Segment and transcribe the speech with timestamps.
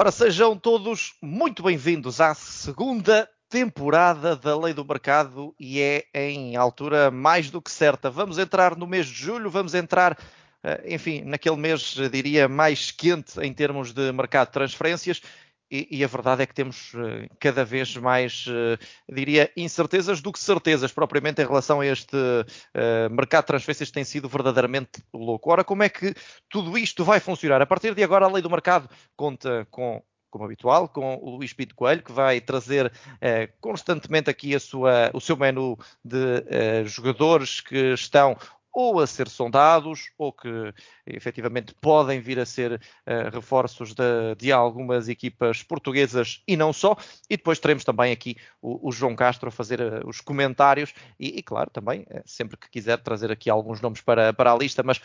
[0.00, 6.56] Ora, sejam todos muito bem-vindos à segunda temporada da Lei do Mercado e é em
[6.56, 8.08] altura mais do que certa.
[8.08, 10.16] Vamos entrar no mês de julho, vamos entrar,
[10.64, 15.20] eh, enfim, naquele mês, diria, mais quente em termos de mercado de transferências
[15.70, 18.78] e, e, a verdade é que temos uh, cada vez mais, uh,
[19.08, 23.94] diria, incertezas do que certezas, propriamente em relação a este uh, mercado de transferências que
[23.94, 25.50] tem sido verdadeiramente louco.
[25.50, 26.14] Ora, como é que
[26.48, 27.62] tudo isto vai funcionar?
[27.62, 31.52] A partir de agora, a lei do mercado conta com como habitual, com o Luís
[31.52, 37.60] Pinto Coelho, que vai trazer eh, constantemente aqui sua, o seu menu de eh, jogadores
[37.60, 38.36] que estão
[38.72, 40.72] ou a ser sondados, ou que
[41.06, 46.96] efetivamente podem vir a ser uh, reforços de, de, algumas equipas portuguesas e não só.
[47.28, 51.38] E depois teremos também aqui o, o João Castro a fazer uh, os comentários e,
[51.38, 54.82] e claro, também, uh, sempre que quiser trazer aqui alguns nomes para, para a lista,
[54.82, 55.00] mas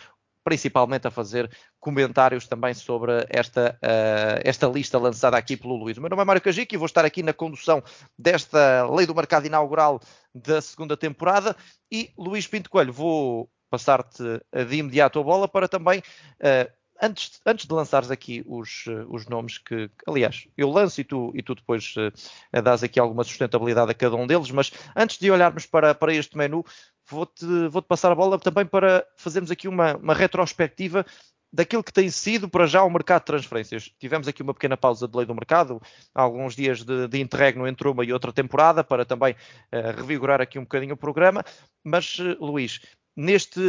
[0.45, 5.97] principalmente a fazer comentários também sobre esta, uh, esta lista lançada aqui pelo Luís.
[5.97, 7.84] O meu nome é Mário Cajique e vou estar aqui na condução
[8.18, 10.00] desta Lei do Mercado Inaugural
[10.34, 11.56] da segunda temporada.
[11.92, 16.00] E Luís Pinto Coelho, vou passar-te de imediato a bola para também.
[16.40, 21.34] Uh, antes, antes de lançares aqui os, os nomes que, aliás, eu lanço e tu,
[21.36, 25.30] e tu depois uh, dás aqui alguma sustentabilidade a cada um deles, mas antes de
[25.30, 26.64] olharmos para, para este menu,
[27.09, 31.06] vou-te vou -te passar a bola também para fazermos aqui uma, uma retrospectiva
[31.52, 33.92] daquilo que tem sido para já o mercado de transferências.
[33.98, 35.81] Tivemos aqui uma pequena pausa de lei do mercado,
[36.14, 40.59] alguns dias de, de interregno entre uma e outra temporada, para também uh, revigorar aqui
[40.59, 41.44] um bocadinho o programa.
[41.81, 42.81] Mas, uh, Luís,
[43.16, 43.60] neste,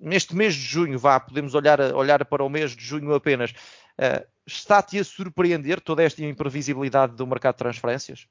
[0.00, 4.26] neste mês de junho, vá, podemos olhar, olhar para o mês de junho apenas, uh,
[4.46, 8.26] está-te a surpreender toda esta imprevisibilidade do mercado de transferências?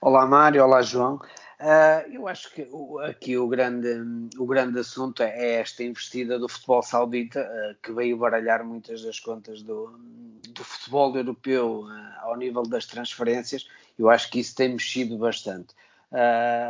[0.00, 1.18] Olá Mário, olá João.
[1.60, 3.88] Uh, eu acho que o, aqui o grande,
[4.36, 9.18] o grande assunto é esta investida do futebol saudita, uh, que veio baralhar muitas das
[9.18, 9.98] contas do,
[10.50, 13.66] do futebol europeu uh, ao nível das transferências.
[13.98, 15.74] Eu acho que isso tem mexido bastante.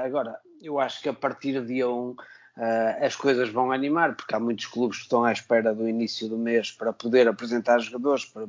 [0.04, 2.16] agora, eu acho que a partir de dia 1
[3.00, 6.38] as coisas vão animar, porque há muitos clubes que estão à espera do início do
[6.38, 8.46] mês para poder apresentar jogadores, para,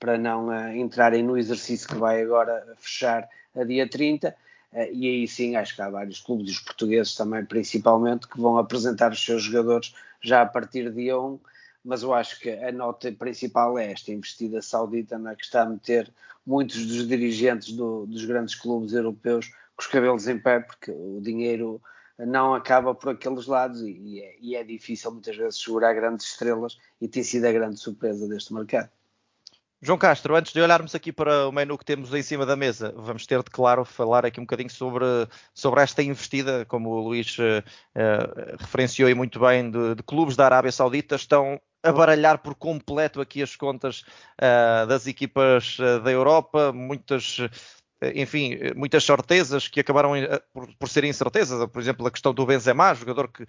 [0.00, 4.34] para não entrarem no exercício que vai agora fechar a dia 30
[4.72, 8.58] eh, e aí sim acho que há vários clubes, os portugueses também principalmente, que vão
[8.58, 11.38] apresentar os seus jogadores já a partir de dia 1,
[11.84, 15.66] mas eu acho que a nota principal é esta investida saudita na que está a
[15.66, 16.12] meter
[16.44, 21.20] muitos dos dirigentes do, dos grandes clubes europeus com os cabelos em pé, porque o
[21.22, 21.80] dinheiro
[22.18, 26.78] não acaba por aqueles lados e, é, e é difícil muitas vezes segurar grandes estrelas
[27.00, 28.88] e tem sido a grande surpresa deste mercado.
[29.82, 32.94] João Castro, antes de olharmos aqui para o menu que temos em cima da mesa,
[32.96, 35.04] vamos ter de, claro, falar aqui um bocadinho sobre,
[35.52, 37.62] sobre esta investida, como o Luís uh,
[37.94, 42.54] uh, referenciou e muito bem, de, de, clubes da Arábia Saudita, estão a baralhar por
[42.54, 44.00] completo aqui as contas
[44.40, 47.38] uh, das equipas da Europa, muitas
[48.14, 50.12] enfim, muitas certezas que acabaram
[50.52, 51.68] por, por serem incertezas.
[51.70, 53.46] Por exemplo, a questão do Benzema, jogador que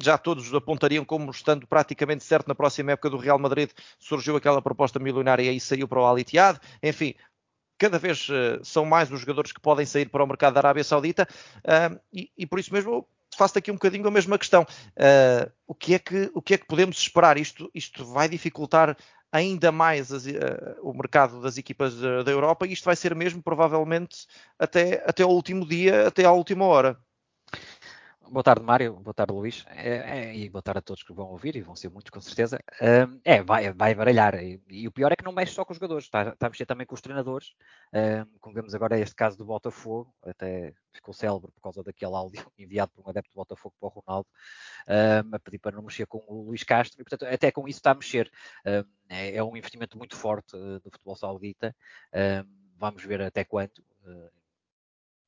[0.00, 4.62] já todos apontariam como estando praticamente certo na próxima época do Real Madrid, surgiu aquela
[4.62, 6.16] proposta milionária e saiu para o Al.
[6.82, 7.14] Enfim,
[7.78, 8.28] cada vez
[8.62, 11.26] são mais os jogadores que podem sair para o mercado da Arábia Saudita
[12.12, 13.06] e, e, por isso mesmo
[13.36, 14.62] faço aqui um bocadinho a mesma questão.
[14.62, 17.38] Uh, o, que é que, o que é que podemos esperar?
[17.38, 18.96] Isto, isto vai dificultar
[19.32, 20.24] ainda mais as,
[20.82, 24.26] o mercado das equipas da Europa e isto vai ser mesmo provavelmente
[24.58, 26.98] até, até o último dia, até à última hora.
[28.30, 28.94] Boa tarde, Mário.
[28.94, 29.64] Boa tarde, Luís.
[29.68, 32.20] É, é, e boa tarde a todos que vão ouvir, e vão ser muitos, com
[32.20, 32.58] certeza.
[33.24, 34.34] É, vai, vai baralhar.
[34.42, 36.50] E, e, o pior é que não mexe só com os jogadores, está, está a
[36.50, 37.54] mexer também com os treinadores.
[38.40, 42.92] Como vemos agora este caso do Botafogo, até ficou célebre por causa daquele áudio enviado
[42.92, 44.28] por um adepto do Botafogo para o Ronaldo,
[45.32, 47.90] a pedir para não mexer com o Luís Castro, e portanto até com isso está
[47.90, 48.30] a mexer.
[49.12, 51.76] É, é, um investimento muito forte uh, do futebol saudita.
[52.78, 53.78] vamos ver até quando.
[54.04, 54.30] Uh,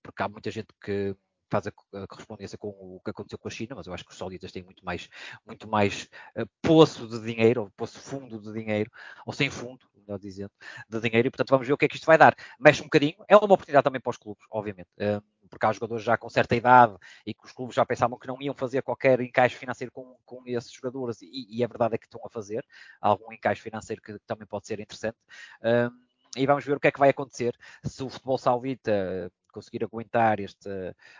[0.02, 1.16] porque há muita gente que
[1.54, 4.18] faz a, correspondência com o que aconteceu com a China, mas eu acho que os
[4.18, 5.08] sauditas têm muito mais,
[5.46, 8.90] muito mais uh, poço de dinheiro, ou poço fundo de dinheiro,
[9.24, 10.50] ou sem fundo, melhor dizendo,
[10.88, 12.34] de dinheiro, e portanto vamos ver o que é que isto vai dar.
[12.58, 14.88] Mexe um bocadinho, é uma oportunidade também para os clubes, obviamente.
[14.98, 18.26] Uh, porque há jogadores já com certa idade e que os clubes já pensavam que
[18.26, 21.98] não iam fazer qualquer encaixe financeiro com, com esses jogadores, e, e a verdade é
[21.98, 22.66] que estão a fazer
[23.00, 25.18] algum encaixe financeiro que também pode ser interessante.
[25.60, 25.94] Uh,
[26.36, 30.40] e vamos ver o que é que vai acontecer se o futebol saudita conseguir aguentar
[30.40, 30.68] este,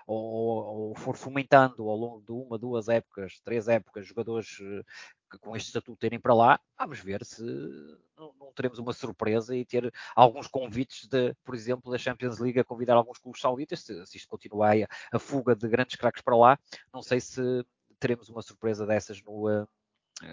[0.07, 4.83] ou, ou, for fomentando ao longo de uma, duas épocas, três épocas, jogadores eh,
[5.31, 7.43] que com este estatuto irem para lá, vamos ver se
[8.17, 12.59] não, não, teremos uma surpresa e ter alguns convites de, por exemplo, da Champions League
[12.59, 16.23] a convidar alguns clubes sauditas, se, se isto continuar a, a fuga de grandes craques
[16.23, 16.59] para lá,
[16.93, 17.41] não sei se
[17.99, 19.67] teremos uma surpresa dessas no, eh,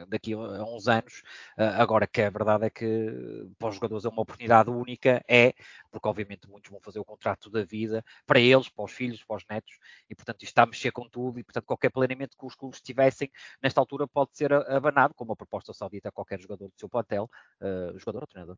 [0.08, 1.24] daqui a uns anos.
[1.58, 5.54] Agora que a verdade é que para os jogadores é uma oportunidade única, é,
[5.90, 9.38] porque obviamente muitos vão fazer o contrato da vida para eles, para os filhos, para
[9.38, 9.78] os netos,
[10.10, 12.82] e portanto isto está a mexer com tudo, e portanto qualquer planeamento que os clubes
[12.82, 13.32] tivessem
[13.62, 17.30] nesta altura pode ser abanado, como a proposta saudita a qualquer jogador do seu plantel,
[17.62, 18.58] uh, jogador ou treinador.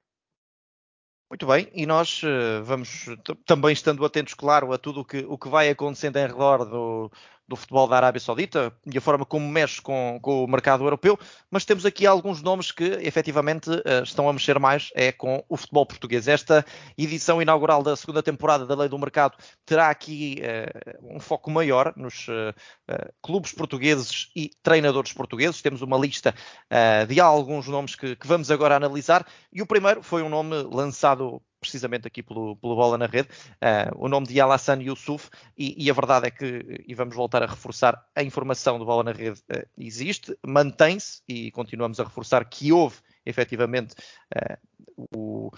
[1.29, 3.05] Muito bem, e nós uh, vamos
[3.45, 7.11] também estando atentos, claro, a tudo o que, o que vai acontecendo em redor do,
[7.53, 11.17] do futebol da Arábia Saudita e a forma como mexe com, com, o mercado europeu,
[11.51, 15.55] mas temos aqui alguns nomes que efetivamente uh, estão a mexer mais é com o
[15.55, 16.27] futebol português.
[16.27, 16.65] Esta
[16.97, 21.93] edição inaugural da segunda temporada da Lei do Mercado terá aqui uh, um foco maior
[21.95, 22.53] nos uh,
[23.21, 25.61] clubes portugueses e treinadores portugueses.
[25.61, 26.33] Temos uma lista
[27.07, 31.41] de alguns nomes que, que vamos agora analisar e o primeiro foi um nome lançado
[31.63, 35.89] precisamente aqui pelo, pelo Bola na Rede, uh, o nome de Alassan Yusuf, e, e,
[35.89, 39.39] a verdade é que, e vamos voltar a reforçar, a informação do Bola na Rede
[39.51, 43.95] uh, existe, mantém-se, e continuamos a reforçar que houve efetivamente
[44.35, 44.57] uh,
[45.15, 45.51] o,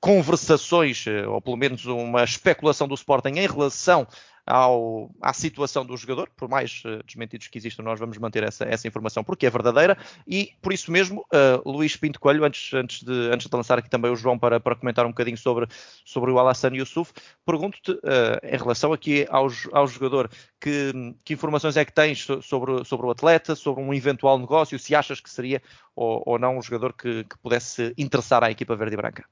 [0.00, 4.06] conversações, ou pelo menos uma especulação do Sporting em relação
[4.46, 8.64] ao, à situação do jogador, por mais uh, desmentidos que existam, nós vamos manter essa,
[8.64, 13.02] essa informação porque é verdadeira e por isso mesmo, uh, Luís Pinto Coelho, antes, antes,
[13.02, 15.66] de, antes de lançar aqui também o João para, para comentar um bocadinho sobre,
[16.04, 17.12] sobre o Alassane Yusuf,
[17.44, 18.00] pergunto-te uh,
[18.42, 20.92] em relação aqui ao, ao jogador, que,
[21.24, 25.20] que, informações é que tens sobre, sobre o atleta, sobre um eventual negócio, se achas
[25.20, 25.60] que seria
[25.94, 29.24] ou, ou não um jogador que, que pudesse interessar à equipa verde e branca?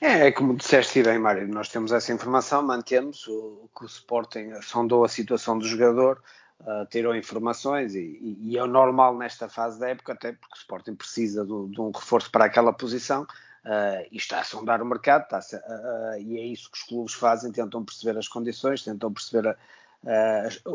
[0.00, 4.60] É, é, como disseste bem, Mário, nós temos essa informação, mantemos o que o Sporting
[4.62, 6.22] sondou a situação do jogador,
[6.60, 10.58] uh, tirou informações e, e, é o normal nesta fase da época, até porque o
[10.58, 14.86] Sporting precisa do, de um reforço para aquela posição uh, e está a sondar o
[14.86, 19.12] mercado, a, uh, e é isso que os clubes fazem, tentam perceber as condições, tentam
[19.12, 19.56] perceber a,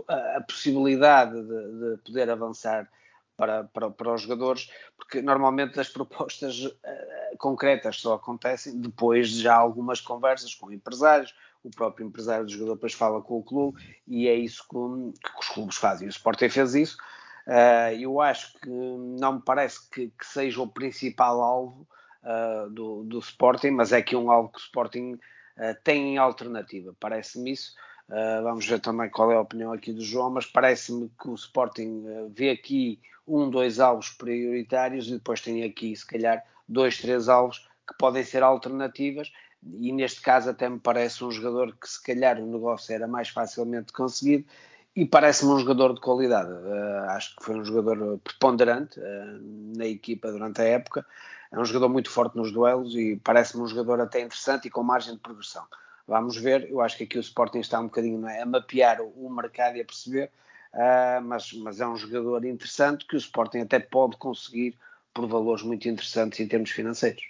[0.07, 2.89] a, a possibilidade de, de poder avançar
[3.40, 9.44] para, para, para os jogadores, porque normalmente as propostas uh, concretas só acontecem depois de
[9.44, 11.34] já algumas conversas com empresários,
[11.64, 15.40] o próprio empresário do jogador depois fala com o clube e é isso que, que
[15.40, 16.08] os clubes fazem.
[16.08, 16.98] O Sporting fez isso.
[17.48, 21.88] Uh, eu acho que não me parece que, que seja o principal alvo
[22.24, 25.18] uh, do, do, Sporting, mas é que é um alvo que o Sporting
[25.84, 26.96] tem em alternativa.
[27.02, 27.74] Parece-me isso.
[28.10, 31.36] Uh, vamos ver também qual é a opinião aqui do João, mas parece-me que o
[31.36, 36.98] Sporting uh, vê aqui um, dois alvos prioritários e depois tem aqui, se calhar, dois,
[36.98, 39.32] três alvos que podem ser alternativas.
[39.80, 43.30] E neste caso, até me parece um jogador que, se calhar, o negócio era mais
[43.30, 44.46] facilmente conseguido
[44.96, 46.52] e parece-me um jogador de qualidade.
[46.52, 49.00] Uh, acho que foi um jogador preponderante
[49.78, 51.06] na equipa durante a época.
[51.52, 54.82] É um jogador muito forte nos duelos e parece-me um jogador até interessante e com
[54.82, 55.64] margem de progressão.
[56.10, 59.30] Vamos ver, eu acho que aqui o Sporting está um bocadinho é, a mapear o,
[59.30, 60.32] mercado e a perceber,
[60.74, 64.76] uh, mas, mas é um jogador interessante que o Sporting até pode conseguir
[65.14, 67.22] por valores muito interessantes em termos financeiros.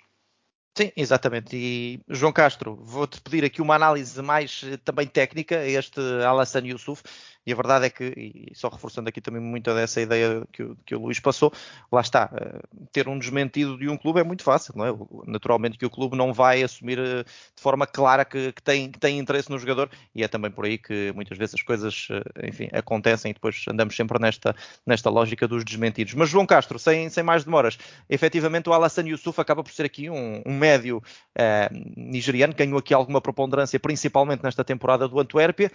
[0.78, 1.58] Sim, exatamente.
[1.58, 6.66] E João Castro, vou-te pedir aqui uma análise mais eh, também técnica a este Alassan
[6.66, 7.04] Yusuf.
[7.46, 10.76] E a verdade é que, e só reforçando aqui também muito dessa ideia que o,
[10.86, 11.52] que o Luís passou,
[11.92, 12.60] lá está, eh,
[12.92, 14.94] ter um desmentido de um clube é muito fácil, não é?
[15.26, 19.00] Naturalmente que o clube não vai assumir eh, de forma clara que, que, tem, que
[19.00, 22.08] tem interesse no jogador e é também por aí que muitas vezes as coisas,
[22.44, 24.56] enfim, acontecem e depois andamos sempre nesta,
[24.86, 26.14] nesta lógica dos desmentidos.
[26.14, 27.78] Mas João Castro, sem, sem mais demoras,
[28.10, 31.02] efetivamente o Alassan Yusuf acaba por ser aqui um, um médio
[31.36, 35.72] eh, nigeriano, ganhou aqui alguma preponderância, principalmente nesta temporada do Antuérpia,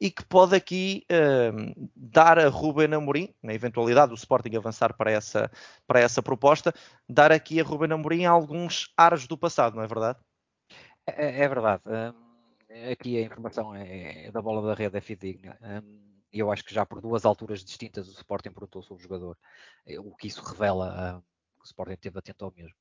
[0.00, 5.10] e que pode aqui uh, dar a Ruben Amorim, na eventualidade do Sporting avançar para
[5.10, 5.50] essa,
[5.86, 6.72] para essa proposta,
[7.08, 10.18] dar aqui a Ruben Amorim alguns ares do passado, não é verdade?
[11.06, 11.82] É, é verdade.
[11.86, 15.58] Um, aqui a informação é, é, da bola da rede é fidedigna.
[15.62, 19.38] Um, eu acho que já por duas alturas distintas o Sporting perguntou sobre o jogador,
[20.00, 21.22] o que isso revela uh,
[21.56, 22.74] que o Sporting esteve atento ao mesmo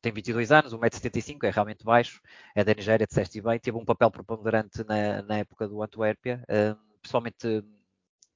[0.00, 2.20] tem 22 anos, 1,75m, é realmente baixo,
[2.54, 6.78] é da Nigéria, disseste bem, teve um papel preponderante na, na época do Antuérpia, uh,
[7.00, 7.64] principalmente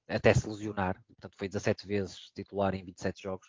[0.07, 3.49] até se lesionar, portanto foi 17 vezes titular em 27 jogos.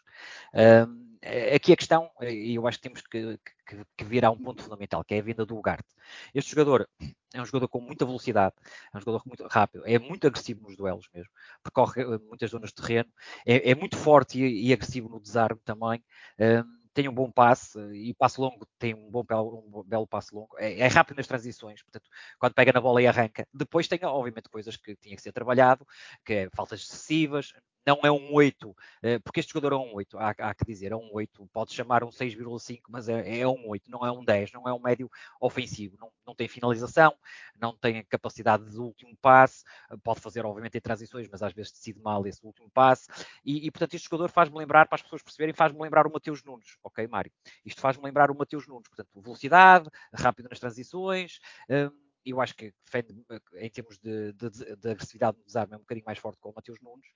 [0.53, 1.17] Uh,
[1.53, 4.63] aqui a questão, e eu acho que temos que, que, que vir a um ponto
[4.63, 5.93] fundamental, que é a vinda do Ugarte.
[6.33, 6.87] Este jogador
[7.33, 8.55] é um jogador com muita velocidade,
[8.93, 11.29] é um jogador muito rápido, é muito agressivo nos duelos mesmo,
[11.61, 13.09] percorre muitas zonas de terreno,
[13.45, 16.01] é, é muito forte e, e, agressivo no desarme também.
[16.39, 20.57] Uh, tem um bom passe e passe longo tem um bom um belo passe longo,
[20.57, 22.09] é, é, rápido nas transições, portanto,
[22.39, 23.45] quando pega na bola e arranca.
[23.53, 25.85] Depois tem, obviamente, coisas que tinha que ser trabalhado,
[26.23, 27.53] que é faltas excessivas,
[27.85, 30.91] não é um 8, eh, porque este jogador é um 8, há, há que dizer,
[30.91, 34.23] é um 8, pode chamar um 6,5, mas é, é, um 8, não é um
[34.23, 37.15] 10, não é um médio ofensivo, não, não tem finalização,
[37.59, 39.63] não tem capacidade de último passe,
[40.03, 43.07] pode fazer obviamente em transições, mas às vezes decide mal esse último passe,
[43.45, 46.43] e, e portanto este jogador faz-me lembrar, para as pessoas perceberem, faz-me lembrar o Mateus
[46.43, 47.31] Nunes, ok Mário?
[47.65, 51.39] Isto faz-me lembrar o Mateus Nunes, portanto velocidade, rápido nas transições,
[51.69, 53.13] hum, eu acho que defende
[53.55, 56.53] em termos de, de, de agressividade no desarme é um bocadinho mais forte que o
[56.53, 57.07] Mateus Nunes.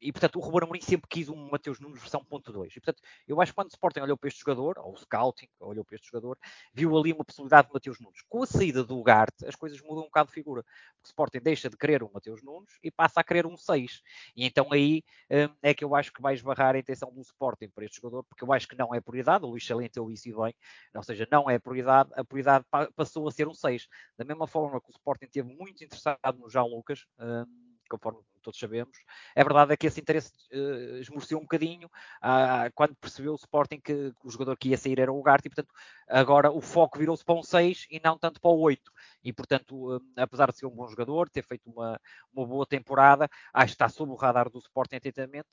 [0.00, 2.76] E portanto o Ruben Amorim sempre quis um Mateus Nunes versão ponto 2.
[2.76, 5.48] E portanto, eu acho que quando o Sporting olhou para este jogador, ou o Scouting
[5.60, 6.38] olhou para este jogador,
[6.72, 8.22] viu ali uma possibilidade de Mateus Nunes.
[8.28, 10.62] Com a saída do Ugarte, as coisas mudam um bocado de figura.
[10.62, 14.02] Porque o Sporting deixa de querer um Mateus Nunes e passa a querer um 6.
[14.36, 17.68] E então aí hum, é que eu acho que vai esbarrar a intenção do Sporting
[17.68, 20.32] para este jogador, porque eu acho que não é prioridade, o Luís salientou isso e
[20.32, 20.54] bem,
[20.94, 23.88] ou seja, não é prioridade, a prioridade passou a ser um 6.
[24.16, 28.60] Da mesma forma que o Sporting esteve muito interessado no João Lucas, hum, conforme todos
[28.60, 28.96] sabemos.
[29.34, 33.80] A verdade é que esse interesse uh, esmoreceu um bocadinho uh, quando percebeu o Sporting
[33.80, 35.74] que, o jogador que ia sair era o Ugarte e, portanto,
[36.08, 38.92] agora o foco virou-se para um 6 e não tanto para o 8.
[39.24, 42.00] E, portanto, uh, apesar de ser um bom jogador, ter feito uma,
[42.32, 45.48] uma boa temporada, acho que está sob o radar do Sporting atentamente.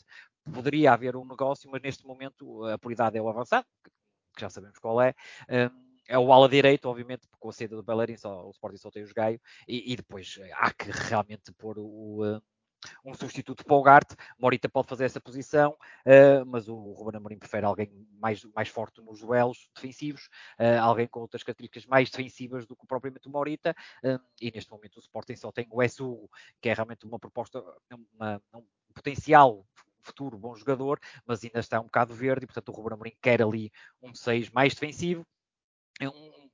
[0.54, 3.66] Poderia haver um negócio, mas neste momento a prioridade é o avançado,
[4.36, 5.16] que já sabemos qual é.
[5.50, 8.92] Um, é o ala direito, obviamente, com a saída do Bellerin só, o Sporting só
[8.92, 12.42] tem os Gaio, e, e, depois há que realmente pôr o,
[13.04, 14.16] um substituto para o Garte.
[14.38, 19.02] Morita pode fazer essa posição, uh, mas o Ruben Amorim prefere alguém mais, mais forte
[19.02, 20.30] nos duelos defensivos,
[20.60, 23.76] uh, alguém com outras características mais defensivas do que propriamente o Morita.
[24.04, 25.98] Uh, e neste momento o Sporting só tem o S.
[26.62, 27.64] que é realmente uma proposta,
[28.14, 29.66] uma, um potencial
[30.02, 33.42] futuro bom jogador, mas ainda está um bocado verde e, portanto, o Ruben Amorim quer
[33.42, 35.26] ali um 6 mais defensivo.
[36.02, 36.50] Um,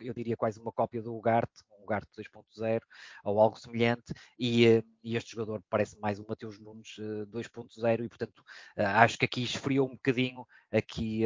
[0.00, 2.80] eu diria quase uma cópia do Ugarte, um Ugarte 2.0
[3.24, 6.96] ou algo semelhante, e, eh, e, este jogador parece mais um Mateus Nunes
[7.28, 8.44] 2.0 eh, e portanto
[8.76, 11.24] eh, acho que aqui esfriou um bocadinho aqui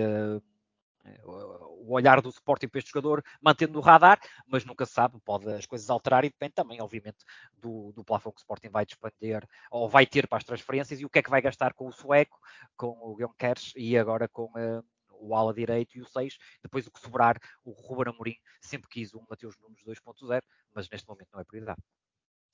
[1.24, 5.48] o olhar do Sporting para este jogador, mantendo o radar, mas nunca se sabe, pode
[5.52, 7.18] as coisas alterar e depende também, obviamente,
[7.56, 11.04] do, do plafond que o Sporting vai despender ou vai ter para as transferências e
[11.04, 12.40] o que é que vai gastar com o sueco,
[12.76, 14.84] com o Guilherme Kers e agora com, uh,
[15.20, 16.36] o ala direito e o 6.
[16.62, 20.42] Depois o que sobrar, o Ruben Amorim sempre quis o Mateus Nunes 2.0,
[20.74, 21.80] mas neste momento não é prioridade.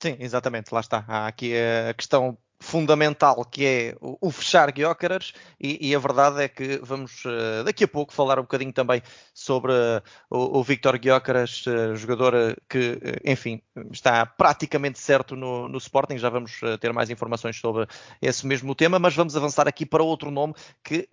[0.01, 1.05] Sim, exatamente, lá está.
[1.07, 6.47] Há aqui a questão fundamental que é o, fechar Gyökeres e, e, a verdade é
[6.47, 9.01] que vamos uh, daqui a pouco falar um bocadinho também
[9.33, 12.33] sobre uh, o, o Victor Gyökeres, uh, jogador
[12.69, 17.85] que, enfim, está praticamente certo no, no Sporting, já vamos ter mais informações sobre
[18.21, 21.07] esse mesmo tema, mas vamos avançar aqui para outro nome que,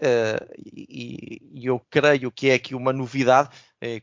[0.64, 3.50] e, e eu creio que é aqui uma novidade,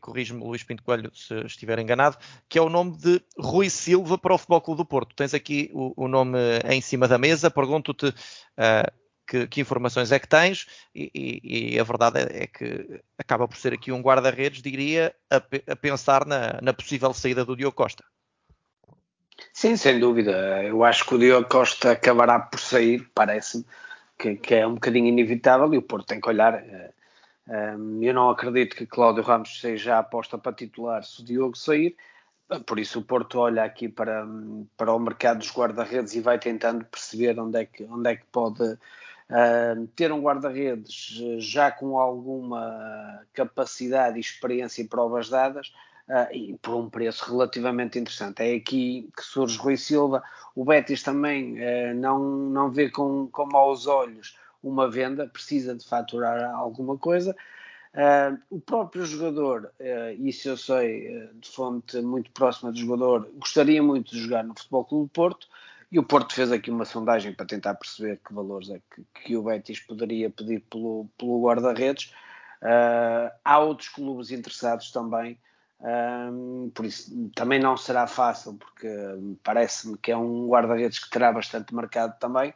[0.00, 2.16] corrijo-me Luís Pinto Coelho se estiver enganado,
[2.48, 5.14] que é o nome de Rui Silva para o Futebol Clube do Porto.
[5.14, 8.92] Tens aqui o, o nome em cima da mesa, pergunto-te uh,
[9.26, 13.46] que, que, informações é que tens e, e, e, a verdade é, é, que acaba
[13.46, 17.76] por ser aqui um guarda-redes, diria, a, a pensar na, na, possível saída do Diogo
[17.76, 18.02] Costa.
[19.52, 20.64] Sim, sem dúvida.
[20.64, 23.64] Eu acho que o Diogo Costa acabará por sair, parece-me,
[24.18, 26.54] que, que, é um bocadinho inevitável e o Porto tem que olhar.
[27.48, 31.24] Eh, eh, eu não acredito que Cláudio Ramos seja a aposta para titular se o
[31.24, 31.96] Diogo sair,
[32.66, 34.26] por isso o Porto olha aqui para,
[34.76, 38.24] para o mercado dos guarda-redes e vai tentando perceber onde é que, onde é que
[38.32, 45.72] pode uh, ter um guarda-redes já com alguma capacidade, experiência e provas dadas
[46.08, 48.42] uh, e por um preço relativamente interessante.
[48.42, 50.22] É aqui que surge Rui Silva.
[50.54, 55.86] O Betis também uh, não, não vê com, com maus olhos uma venda, precisa de
[55.86, 57.34] faturar alguma coisa.
[57.94, 63.28] Uh, o próprio jogador, uh, isso eu sei uh, de fonte muito próxima do jogador,
[63.36, 65.48] gostaria muito de jogar no Futebol Clube do Porto
[65.90, 69.36] e o Porto fez aqui uma sondagem para tentar perceber que valores é que, que
[69.36, 72.12] o Betis poderia pedir pelo, pelo guarda-redes.
[73.42, 75.38] há outros clubes interessados também,
[76.74, 78.86] por isso também não será fácil, porque
[79.42, 82.52] parece-me que é um guarda-redes que terá bastante mercado também.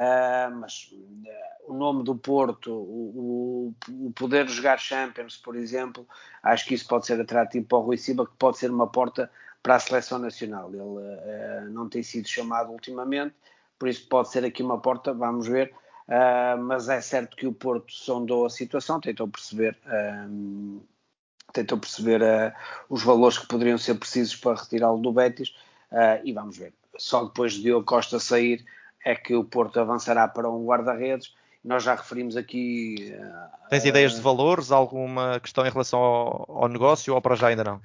[0.00, 6.08] Uh, mas uh, o nome do Porto, o, o, o, poder jogar Champions, por exemplo,
[6.42, 9.30] acho que isso pode ser atrativo para o Rui Silva, que pode ser uma porta
[9.62, 10.70] para a seleção nacional.
[10.70, 13.34] Ele uh, não tem sido chamado ultimamente,
[13.78, 15.74] por isso pode ser aqui uma porta, vamos ver.
[16.64, 19.78] mas é certo que o Porto sondou a situação, tentou perceber,
[21.52, 22.20] tentou perceber
[22.88, 25.54] os valores que poderiam ser precisos para retirá-lo do Betis
[26.24, 26.74] e vamos ver.
[26.98, 28.66] Só depois de Diogo Costa sair
[29.04, 31.34] é que o Porto avançará para um guarda-redes.
[31.62, 33.12] Nós já referimos aqui.
[33.14, 34.70] Uh, Tens ideias de valores?
[34.70, 37.80] Alguma questão em relação ao, ao negócio ou para já ainda não?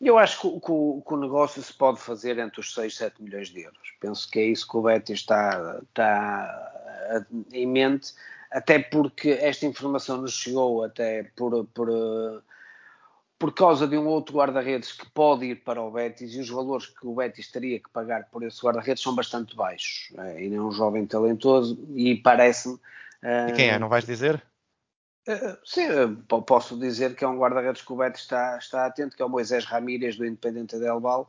[0.00, 3.22] Eu acho que, que, que, o negócio se pode fazer entre os 6 e 7
[3.22, 3.94] milhões de euros.
[3.98, 8.12] Penso que é isso que o Betis está, está em mente,
[8.50, 11.88] até porque esta informação nos chegou até por, por,
[13.38, 16.86] por causa de um outro guarda-redes que pode ir para o Betis e os valores
[16.86, 20.16] que o Betis teria que pagar por esse guarda-redes são bastante baixos.
[20.18, 22.78] Ainda é um jovem talentoso e parece-me.
[23.22, 23.78] E quem é?
[23.78, 24.42] Não vais dizer?
[25.28, 25.86] Eh, sim,
[26.46, 29.28] posso dizer que é um guarda-redes que o Betis está, está atento, que é o
[29.28, 31.28] Moisés Ramírez do Independente del Val.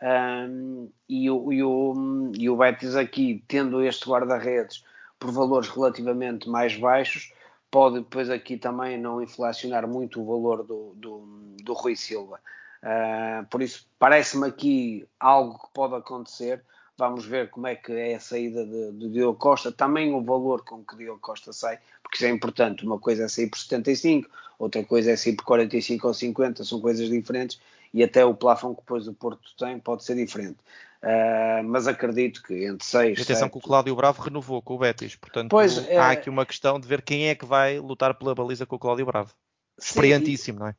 [0.00, 4.84] Um, e, o, e, o, e o Betis aqui, tendo este guarda-redes
[5.18, 7.32] por valores relativamente mais baixos,
[7.70, 11.20] pode depois aqui também não inflacionar muito o valor do, do,
[11.62, 12.40] do Rui Silva.
[12.82, 16.62] Uh, por isso, parece-me aqui algo que pode acontecer.
[16.96, 20.64] Vamos ver como é que é a saída de, de Diogo Costa, também o valor
[20.64, 22.84] com que Diogo Costa sai, porque isso é importante.
[22.84, 26.80] Uma coisa é sair por 75, outra coisa é sair por 45 ou 50, são
[26.80, 27.60] coisas diferentes
[27.94, 30.58] e até o plafond que depois o Porto tem pode ser diferente.
[31.02, 33.52] Uh, mas acredito que entre 6 e atenção 7...
[33.52, 36.10] que o Cláudio Bravo renovou com o Betis, portanto pois, há uh...
[36.10, 39.06] aqui uma questão de ver quem é que vai lutar pela baliza com o Cláudio
[39.06, 39.32] Bravo.
[39.80, 40.74] Experientíssimo, não é?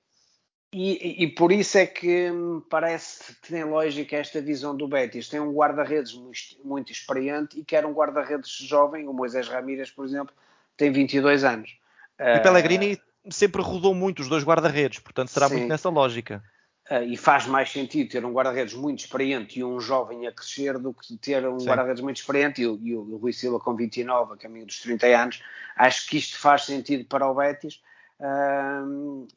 [0.71, 5.27] E, e, por isso é que me parece que tem lógica esta visão do Betis.
[5.27, 10.05] Tem um guarda-redes muito, muito, experiente e quer um guarda-redes jovem, o Moisés Ramírez, por
[10.05, 10.33] exemplo,
[10.77, 11.75] tem 22 anos.
[12.19, 15.55] E uh, Pellegrini sempre rodou muito os dois guarda-redes, portanto será sim.
[15.55, 16.43] muito nessa lógica.
[16.89, 20.79] Uh, e faz mais sentido ter um guarda-redes muito experiente e um jovem a crescer
[20.79, 24.34] do que ter um guarda-redes muito experiente e, o, e o Rui Silva com 29,
[24.34, 25.43] a caminho dos 30 anos.
[25.75, 27.79] Acho que isto faz sentido para o Betis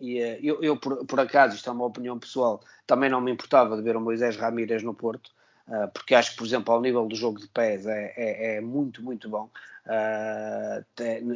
[0.01, 3.31] e eh, eu, eu por, por, acaso, isto é uma opinião pessoal, também não me
[3.31, 5.31] importava de ver o Moisés Ramírez no Porto,
[5.69, 8.61] uh, porque acho que, por exemplo, ao nível do jogo de pés é, é, é
[8.61, 9.49] muito, muito bom.
[9.87, 10.85] Uh,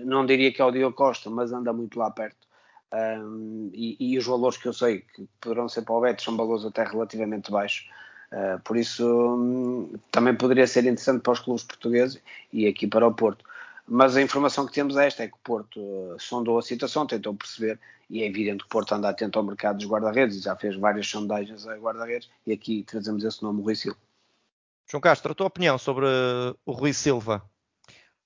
[0.06, 2.46] não diria que é o Diogo Costa, mas anda muito lá perto.
[2.92, 6.36] Um, e, e, os valores que eu sei que poderão ser para o Betis são
[6.36, 7.88] valores até relativamente baixos.
[8.30, 12.20] Uh, por isso, um, também poderia ser interessante para os clubes portugueses
[12.52, 13.44] e aqui para o Porto.
[13.88, 17.06] Mas a informação que temos é esta: é que o Porto uh, sondou a situação,
[17.06, 17.78] tentou perceber,
[18.08, 21.08] e é evidente que o Porto anda atento ao mercado dos guarda-redes, já fez várias
[21.08, 23.98] sondagens a guarda-redes, e aqui trazemos esse nome, Rui Silva.
[24.88, 26.06] João Castro, a tua opinião sobre
[26.64, 27.42] o Rui Silva?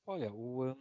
[0.06, 0.76] Olha, o, um,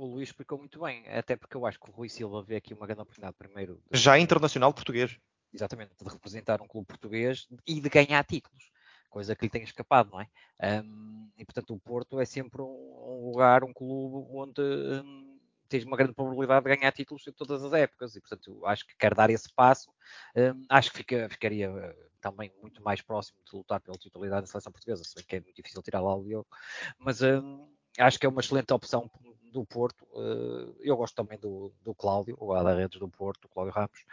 [0.00, 2.72] o Luís explicou muito bem, até porque eu acho que o Rui Silva vê aqui
[2.72, 3.80] uma grande oportunidade, primeiro.
[3.90, 3.98] De...
[3.98, 5.18] Já internacional português.
[5.52, 8.70] Exatamente, de representar um clube português e de ganhar títulos
[9.10, 10.28] coisa que lhe tem escapado, não é?
[10.82, 15.96] Um, e portanto o Porto é sempre um, lugar, um clube onde um, tens uma
[15.96, 19.28] grande probabilidade de ganhar títulos em todas as épocas e portanto acho que quer dar
[19.28, 19.90] esse passo,
[20.36, 24.46] hum, acho que fica, ficaria eh, também muito mais próximo de lutar pela titularidade da
[24.46, 26.48] seleção portuguesa, se bem que é muito difícil tirar lá o Diogo,
[26.98, 29.08] mas hum, acho que é uma excelente opção
[29.50, 30.06] do Porto.
[30.12, 34.04] Uh, eu gosto também do, do Cláudio, o guarda-redes do Porto, o Cláudio Ramos.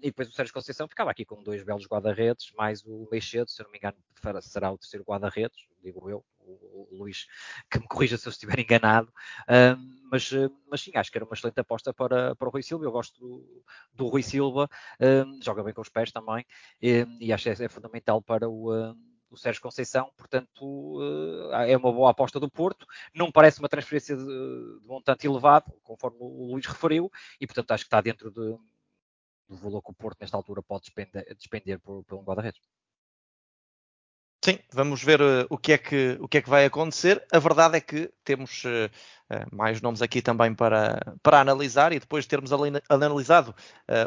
[0.00, 3.62] E depois o Sérgio Conceição ficava aqui com dois belos guarda-redes, mais o Meixedo, se
[3.62, 3.96] não me engano,
[4.40, 7.26] será o terceiro guarda-redes, digo eu, o, Luís,
[7.70, 9.12] que me corrija se eu estiver enganado.
[10.10, 10.30] Mas,
[10.70, 12.84] mas sim, acho que era uma excelente aposta para, para o Rui Silva.
[12.84, 14.68] Eu gosto do, do Rui Silva,
[15.42, 16.44] joga bem com os pés também,
[16.80, 18.94] e, e acho que é, é fundamental para o
[19.32, 20.98] o Sérgio Conceição, portanto
[21.52, 25.72] eh, é uma boa aposta do Porto, não parece uma transferência de, de montante elevado,
[25.82, 28.56] conforme o Luís referiu, e portanto acho que está dentro de,
[29.48, 32.60] do valor que o Porto nesta altura pode despender, despender por, por um guarda-redes.
[34.44, 37.24] Sim, vamos ver uh, o, que é que, o que é que vai acontecer.
[37.32, 38.90] A verdade é que temos uh,
[39.52, 42.50] mais nomes aqui também para, para analisar e depois de termos
[42.90, 43.54] analisado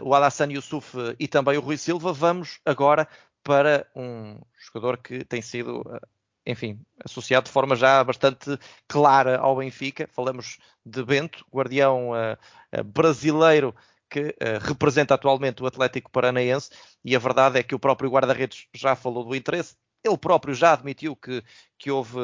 [0.03, 3.07] o Alassane Yusuf e também o Rui Silva, vamos agora
[3.45, 9.55] para um jogador que tem sido, eh, enfim, associado de forma já bastante clara ao
[9.55, 10.09] Benfica.
[10.11, 13.73] Falamos de Bento, guardião uh, brasileiro
[14.09, 16.71] que uh, representa atualmente o Atlético Paranaense,
[17.03, 19.75] e a verdade é que o próprio guarda-redes já falou do interesse.
[20.03, 21.43] Ele próprio já admitiu que,
[21.77, 22.19] que, houve,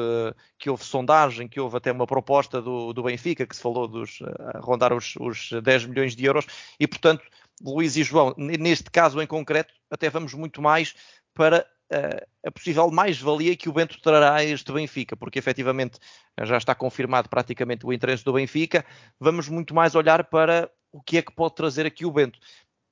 [0.58, 4.20] que houve sondagem, que houve até uma proposta do, do Benfica, que se falou dos
[4.20, 4.26] uh,
[4.60, 6.46] rondar os, os 10 milhões de euros,
[6.80, 7.22] e portanto
[7.62, 10.94] Luís e João, neste caso em concreto, até vamos muito mais
[11.32, 15.98] para uh, a possível mais-valia que o Bento trará a este Benfica, porque efetivamente
[16.42, 18.84] já está confirmado praticamente o interesse do Benfica.
[19.20, 22.38] Vamos muito mais olhar para o que é que pode trazer aqui o Bento.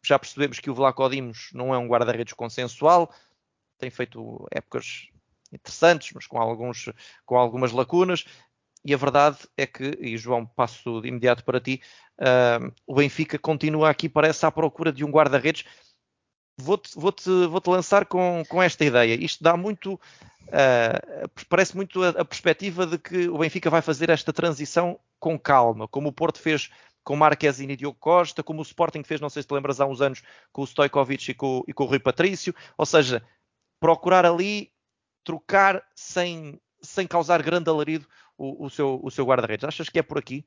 [0.04, 3.12] Já percebemos que o Vlaco Dimos não é um guarda-redes consensual,
[3.78, 5.08] tem feito épocas
[5.52, 6.90] interessantes, mas com, alguns,
[7.26, 8.24] com algumas lacunas.
[8.82, 11.82] E a verdade é que, e João, passo de imediato para ti,
[12.20, 15.64] uh, o Benfica continua aqui, parece, à procura de um guarda-redes.
[16.58, 19.14] Vou-te vou -te, vou -te lançar com, com esta ideia.
[19.14, 24.10] Isto dá muito, uh, parece muito a, a, perspectiva de que o Benfica vai fazer
[24.10, 26.70] esta transição com calma, como o Porto fez
[27.02, 29.86] com Marquezine e Diogo Costa, como o Sporting fez, não sei se te lembras, há
[29.86, 32.54] uns anos com o Stojkovic e com, e com o Rui Patrício.
[32.76, 33.22] Ou seja,
[33.80, 34.70] procurar ali
[35.24, 38.06] trocar sem, sem causar grande alarido
[38.36, 39.64] o, o seu, o seu guarda-redes.
[39.64, 40.44] Achas que é por aqui?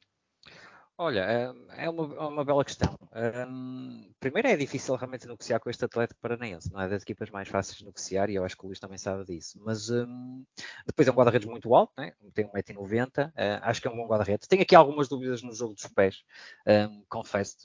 [1.04, 2.98] Olha, é, é uma, é uma bela questão.
[3.14, 7.50] Um, primeiro é difícil realmente negociar com este Atlético Paranaense, não é das equipas mais
[7.50, 9.60] fáceis de negociar e eu acho que o Luís também sabe disso.
[9.66, 10.46] Mas um,
[10.88, 12.14] depois é um guarda-redes muito alto, né?
[12.34, 13.32] tem 1,90m, uh,
[13.64, 14.48] acho que é um bom guarda-redes.
[14.48, 16.24] Tenho aqui algumas dúvidas no jogo dos pés,
[16.66, 17.58] um, confesso.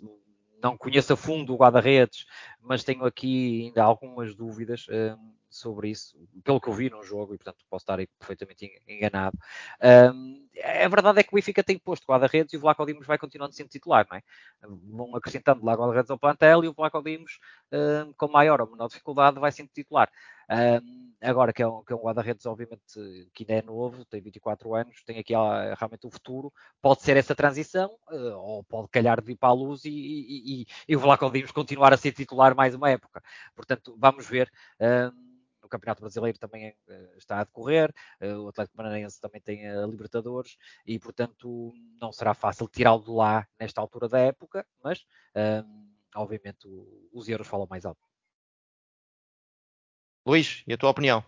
[0.61, 2.27] Não conheço a fundo o guarda-redes,
[2.61, 4.85] mas tenho aqui ainda algumas dúvidas
[5.59, 9.37] sobre isso, pelo que eu vi no jogo, e portanto posso estar perfeitamente enganado.
[10.14, 13.18] Um, a verdade é que o Benfica tem posto guarda-redes e o Vlaco Dimos vai
[13.18, 14.23] continuando sendo titular, não é?
[14.62, 17.38] Vão acrescentando lá guarda-redes ao plantel e o Vlaco Dimos,
[17.73, 20.11] um, com maior ou menor dificuldade, vai sendo titular.
[20.51, 22.83] Um, agora que é um, que é um guarda-redes, obviamente,
[23.35, 27.16] que ainda é novo, tem 24 anos, tem aqui uh, realmente o futuro, pode ser
[27.16, 30.97] essa transição, uh, ou pode calhar de vir para a luz e, e, e, e
[30.97, 33.23] o Vlaco Dimos continuar a ser titular mais uma época.
[33.55, 34.51] Portanto, vamos ver.
[34.81, 35.28] Um,
[35.68, 39.87] o Campeonato Brasileiro também uh, está a decorrer, uh, o Atlético Paranaense também tem a
[39.87, 45.00] Libertadores e, portanto, não será fácil tirá-lo de lá nesta altura da época, mas,
[45.37, 45.64] uh,
[46.16, 46.66] obviamente,
[47.12, 48.00] os euros falam mais alto.
[50.26, 51.24] Luís, e a tua opinião?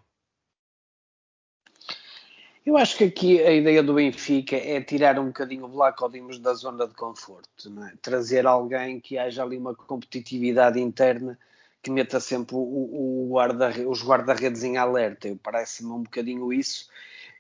[2.65, 6.39] Eu acho que aqui a ideia do Benfica é tirar um bocadinho o Vlaco Dimos
[6.39, 7.49] da zona de conforto,
[7.87, 7.97] é?
[8.03, 11.39] trazer alguém que haja ali uma competitividade interna
[11.83, 15.29] que meta sempre o, o guarda, os guarda-redes em alerta.
[15.43, 16.89] Parece-me um bocadinho isso.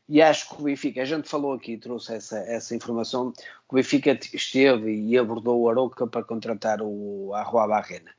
[0.08, 3.74] E acho que o Benfica, a gente falou aqui, trouxe essa, essa informação, que o
[3.76, 8.10] Benfica esteve e abordou o Arouca para contratar o Arroa Barrena.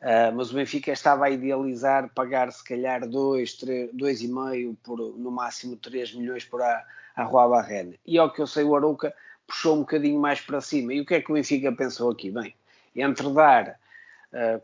[0.00, 6.14] Uh, mas o Benfica estava a idealizar pagar se calhar 2,5 por no máximo 3
[6.14, 6.84] milhões por a,
[7.16, 7.94] a Rua Barrena.
[8.06, 9.14] E ao que eu sei, o Arouca
[9.46, 10.92] puxou um bocadinho mais para cima.
[10.92, 12.30] E o que é que o Benfica pensou aqui?
[12.30, 12.54] Bem,
[12.94, 13.78] entre dar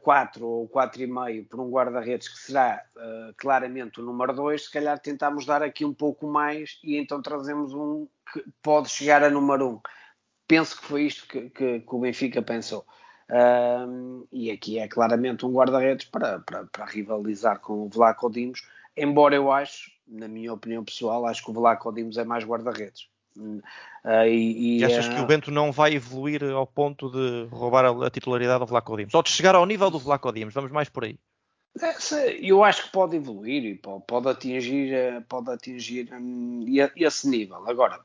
[0.02, 4.70] 4 uh, ou 4,5 por um guarda-redes que será uh, claramente o número 2, se
[4.70, 9.30] calhar tentamos dar aqui um pouco mais e então trazemos um que pode chegar a
[9.30, 9.72] número 1.
[9.72, 9.80] Um.
[10.46, 12.84] Penso que foi isto que, que, que o Benfica pensou.
[14.30, 19.34] E aqui é claramente um guarda-redes para, para, para, rivalizar com o Vlaco Dimos, embora
[19.34, 23.08] eu acho, na minha opinião pessoal, acho que o Vlaco Dimos é mais guarda-redes.
[23.36, 23.60] Uh,
[24.28, 25.10] e, e, achas uh...
[25.10, 28.96] que o Bento não vai evoluir ao ponto de roubar a, a titularidade do Vlaco
[28.96, 29.14] Dimos?
[29.14, 30.54] Ou de chegar ao nível do Vlaco Dimos?
[30.54, 31.18] Vamos mais por aí.
[31.80, 31.92] É,
[32.40, 37.68] eu acho que pode evoluir e pode, atingir, eh, pode atingir um, esse nível.
[37.68, 37.98] Agora,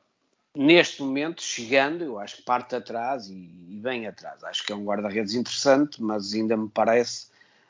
[0.55, 4.43] neste momento, chegando, eu acho que parte atrás e, bem atrás.
[4.43, 7.27] Acho que é um guarda-redes interessante, mas ainda me parece,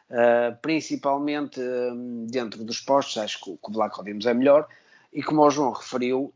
[0.09, 4.69] uh, principalmente um, dentro dos postos, acho que o, que o Vlaco Dimos é melhor.
[5.11, 6.33] E como o João referiu,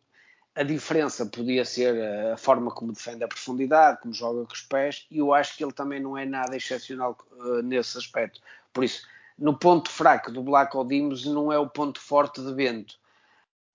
[0.56, 2.00] a diferença podia ser
[2.32, 5.64] a forma como defende a profundidade, como joga com os pés, e eu acho que
[5.64, 8.40] ele também não é nada excepcional uh, nesse aspecto.
[8.72, 13.00] Por isso, no ponto fraco do Black Odimos não é o ponto forte de Bento.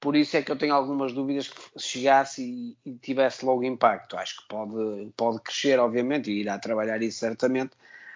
[0.01, 4.17] Por isso é que eu tenho algumas dúvidas que chegasse e, e tivesse logo impacto.
[4.17, 7.73] Acho que pode, pode crescer, obviamente, e irá trabalhar isso certamente,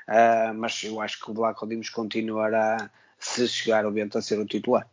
[0.09, 4.39] uh, mas eu acho que o Black Odimos continuará, se chegar o Bento, a ser
[4.39, 4.89] o titular.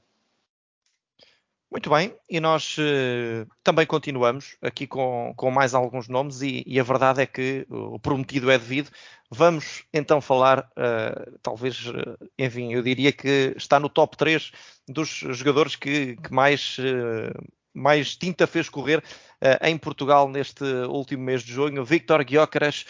[1.71, 6.79] Muito bem, e nós uh, também continuamos aqui com, com mais alguns nomes, e, e,
[6.79, 8.89] a verdade é que o prometido é devido.
[9.29, 14.51] Vamos então falar, uh, talvez, uh, enfim, eu diria que está no top 3
[14.87, 16.77] dos jogadores que, que mais,
[17.71, 19.03] mais tinta fez correr
[19.61, 21.85] em Portugal neste último mês de junho.
[21.85, 22.85] Victor Gyökeres,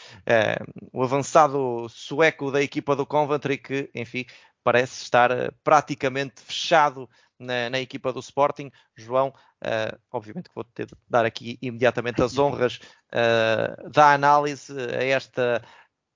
[0.93, 4.25] o avançado sueco da equipa do Coventry, que, enfim,
[4.63, 5.29] parece estar
[5.61, 7.09] praticamente fechado
[7.39, 8.69] na, na equipa do Sporting.
[8.95, 12.80] João, uh, obviamente que vou ter de dar aqui imediatamente as honras
[13.13, 15.63] uh, da análise a esta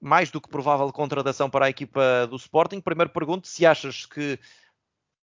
[0.02, 2.82] mais do que provável contratação para a equipa do Sporting.
[2.82, 4.38] Primeiro pergunto se achas que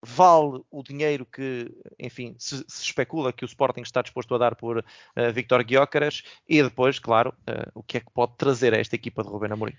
[0.04, 4.54] vale o dinheiro que, enfim, se, se, especula que o Sporting está disposto a dar
[4.54, 8.78] por uh, Victor Gyökeres e depois, claro, uh, o que é que pode trazer a
[8.78, 9.76] esta equipa de Rubén Amorim?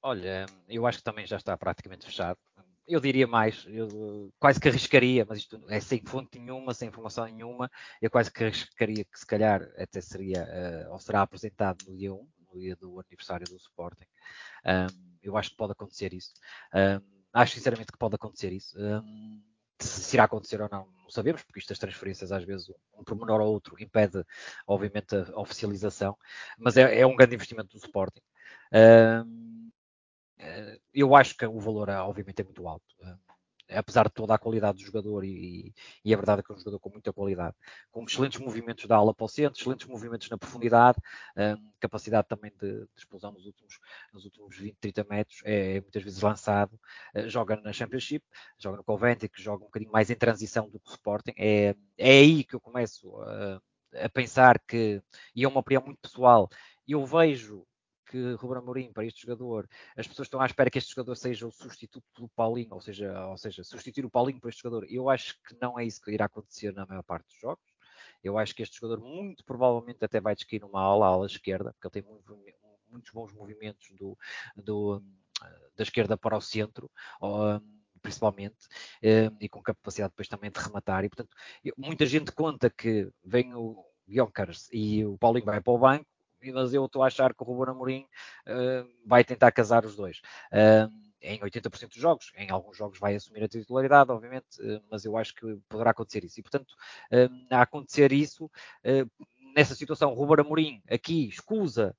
[0.00, 2.38] Olha, eu acho que também já está praticamente fechado
[2.88, 7.26] eu diria mais, eu quase que arriscaria, mas isto é sem fonte nenhuma, sem informação
[7.26, 7.70] nenhuma,
[8.00, 10.44] eu quase que arriscaria que se calhar até seria,
[10.88, 14.06] uh, ou será apresentado no dia 1, no dia do aniversário do Sporting.
[14.64, 16.32] Um, eu acho que pode acontecer isso.
[16.74, 17.00] Um,
[17.34, 18.78] acho sinceramente que pode acontecer isso.
[18.80, 19.42] Um,
[19.80, 23.40] se irá acontecer ou não, não sabemos, porque isto das transferências, às vezes, um pormenor
[23.40, 24.24] ou outro impede,
[24.66, 26.16] obviamente, a oficialização,
[26.58, 28.22] mas é, é um grande investimento do Sporting.
[28.72, 29.57] Um,
[30.94, 32.84] eu acho que o valor, obviamente, é muito alto.
[33.70, 36.78] apesar de toda a qualidade do jogador, e, e, é verdade que é um jogador
[36.78, 37.54] com muita qualidade,
[37.90, 40.98] com excelentes movimentos da ala para o centro, excelentes movimentos na profundidade,
[41.78, 43.78] capacidade também de, de, explosão nos últimos,
[44.12, 46.80] nos últimos 20, 30 metros, é, é muitas vezes lançado,
[47.26, 48.24] joga na Championship,
[48.58, 51.76] joga no Coventry, que joga um bocadinho mais em transição do que o Sporting, é,
[51.98, 53.60] é aí que eu começo a,
[54.04, 55.02] a pensar que,
[55.34, 56.48] e é uma opinião muito pessoal,
[56.86, 57.66] eu vejo
[58.08, 61.46] que Ruben Amorim, para este jogador, as pessoas estão à espera que este jogador seja
[61.46, 64.86] o substituto do Paulinho, ou seja, ou seja, substituir o Paulinho para este jogador.
[64.90, 67.64] Eu acho que não é isso que irá acontecer na maior parte dos jogos.
[68.22, 71.86] Eu acho que este jogador muito provavelmente até vai descair numa ala, ala esquerda, porque
[71.86, 72.38] ele tem muito,
[72.90, 74.18] muitos bons movimentos do,
[74.56, 75.02] do,
[75.76, 76.90] da esquerda para o centro.
[78.00, 78.68] principalmente,
[79.40, 81.04] e com capacidade depois também de rematar.
[81.04, 81.36] E, portanto,
[81.76, 86.06] muita gente conta que vem o Jonkers e o Paulinho vai para o banco,
[86.42, 88.06] mas eu estou a achar que o Ruben Amorim
[88.46, 90.20] uh, vai tentar casar os dois.
[90.52, 95.04] Uh, em 80% dos jogos, em alguns jogos vai assumir a titularidade, obviamente, uh, mas
[95.04, 96.38] eu acho que poderá acontecer isso.
[96.38, 96.74] E, portanto,
[97.50, 98.50] a acontecer isso,
[99.54, 101.96] nessa situação, o Ruben Amorim aqui escusa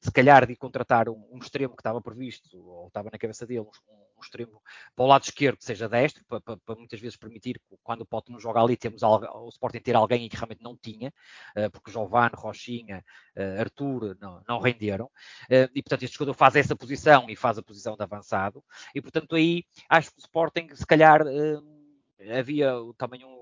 [0.00, 3.60] se calhar de contratar um, um, extremo que estava previsto, ou estava na cabeça dele,
[3.60, 3.70] um,
[4.16, 4.62] um extremo
[4.94, 8.02] para o lado esquerdo que seja destro, para, para, para muitas vezes permitir que quando
[8.02, 11.12] o Pote não joga ali, temos o Sporting ter alguém que realmente não tinha,
[11.56, 13.04] uh, porque Giovanni, Rochinha,
[13.36, 17.58] uh, Arthur não, não renderam, uh, e portanto este jogador faz essa posição e faz
[17.58, 21.22] a posição de avançado, e portanto aí acho que o Sporting se calhar
[22.38, 23.39] havia também um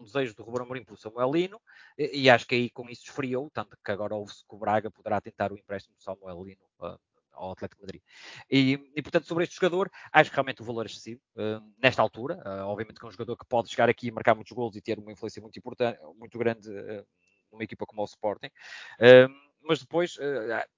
[0.00, 1.60] um desejo do Ruben Amorim pelo Samuel Lino,
[1.96, 4.90] e, e, acho que aí com isso esfriou, tanto que agora ouve-se que o Braga
[4.90, 6.98] poderá tentar o empréstimo do Samuel Lino uh,
[7.32, 8.02] ao Atlético Madrid.
[8.50, 12.02] E, e, portanto, sobre este jogador, acho que realmente o valor é excessivo, uh, nesta
[12.02, 14.74] altura, uh, obviamente que é um jogador que pode chegar aqui e marcar muitos gols
[14.76, 16.68] e ter uma influência muito importante, muito grande
[17.52, 18.50] numa equipa como o Sporting,
[19.62, 20.16] mas depois,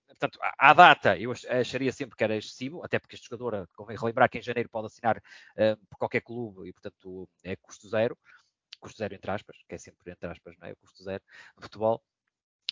[0.09, 4.31] portanto, à data, eu acharia sempre que era excessivo, até porque este jogador, convém relembrar
[4.31, 5.23] que em janeiro pode assinar
[5.91, 8.17] por qualquer clube e, portanto, é custo zero
[8.83, 10.73] custo zero entre aspas, que é sempre entre aspas, não é?
[10.73, 11.23] O custo zero
[11.57, 12.03] no futebol.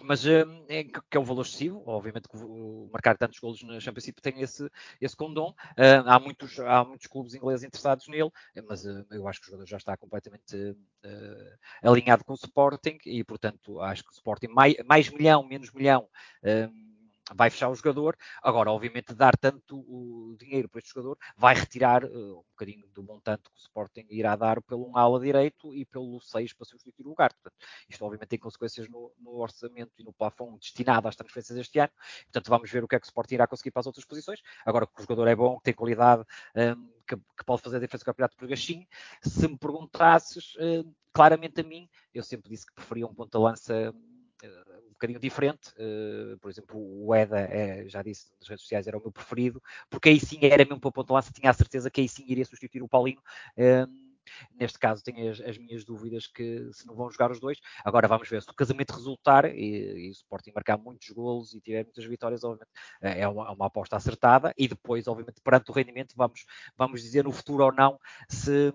[0.02, 2.36] Mas hum, é, que é um valor excessivo, obviamente que
[2.90, 4.70] marcar tantos golos na Championship tem esse,
[5.00, 5.50] esse condom.
[5.50, 8.30] Uh, há, muitos, há muitos clubes ingleses interessados nele,
[8.66, 10.76] mas uh, eu acho que o jogador já está completamente
[11.82, 16.08] alinhado com o Sporting e, portanto, acho que o Sporting mais, mais milhão, menos milhão
[16.44, 16.89] hum,
[17.34, 18.16] vai fechar o jogador.
[18.42, 23.02] Agora, obviamente, dar tanto o dinheiro para este jogador vai retirar uh, um bocadinho do
[23.02, 27.06] montante que o Sporting irá dar pelo um ala direito e pelo 6 para substituir
[27.06, 27.32] o lugar.
[27.32, 27.54] Portanto,
[27.88, 31.92] isto obviamente tem consequências no, no, orçamento e no plafond destinado às transferências este ano.
[32.24, 34.40] Portanto, vamos ver o que é que o Sporting irá conseguir para as outras posições.
[34.64, 36.22] Agora que o jogador é bom, que tem qualidade,
[36.54, 38.86] um, ehm, que, que, pode fazer a defesa do campeonato por gastinho,
[39.22, 43.92] se me perguntasses, uh, claramente a mim, eu sempre disse que preferia um ponta-lança
[44.44, 45.70] um bocadinho diferente.
[45.70, 49.62] Uh, por exemplo, o EDA, é, já disse nas redes sociais, era o meu preferido,
[49.88, 52.44] porque aí sim era mesmo para de lança, tinha a certeza que aí sim iria
[52.44, 53.20] substituir o Paulinho.
[53.56, 54.10] Uh,
[54.54, 57.58] neste caso tenho as, as, minhas dúvidas que se não vão jogar os dois.
[57.84, 61.60] Agora vamos ver se o casamento resultar e, e o Sporting marcar muitos golos e
[61.60, 65.74] tiver muitas vitórias, obviamente é uma, é uma, aposta acertada e depois, obviamente, perante o
[65.74, 66.44] rendimento, vamos,
[66.76, 68.72] vamos dizer no futuro ou não se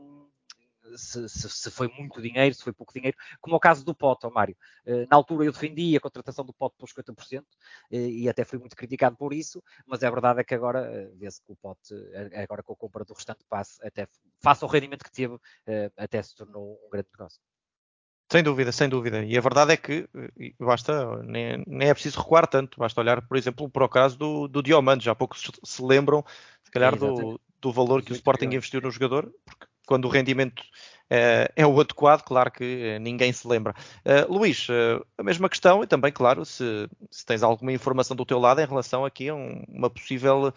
[0.96, 3.96] se, se, se, foi muito dinheiro, se foi pouco dinheiro, como é o caso do
[3.96, 4.56] Pote, Mário.
[4.86, 7.44] Eh, na altura eu defendi a contratação do Pote pelos 50%
[7.92, 11.12] eh, e até fui muito criticado por isso, mas a verdade é que agora eh,
[11.16, 11.94] vê-se que o Pote,
[12.36, 14.08] agora com a compra do restante passe, até
[14.42, 15.38] face ao rendimento que teve,
[15.98, 17.40] até se tornou um grande negócio.
[18.32, 19.24] Sem dúvida, sem dúvida.
[19.24, 20.10] E a verdade é que
[20.60, 24.48] basta, nem, nem é preciso recuar tanto, basta olhar, por exemplo, para o caso do,
[24.48, 25.06] do Diomande.
[25.06, 26.24] Já pouco se, se lembram,
[26.64, 30.62] se calhar, do, do valor que o Sporting investiu no jogador, porque quando o rendimento
[30.62, 33.74] uh, é o adequado, claro que uh, ninguém se lembra.
[34.06, 34.68] Uh, Luís,
[35.18, 38.68] a mesma questão e também, claro, se, se, tens alguma informação do teu lado em
[38.68, 40.54] relação aqui a um, uma possível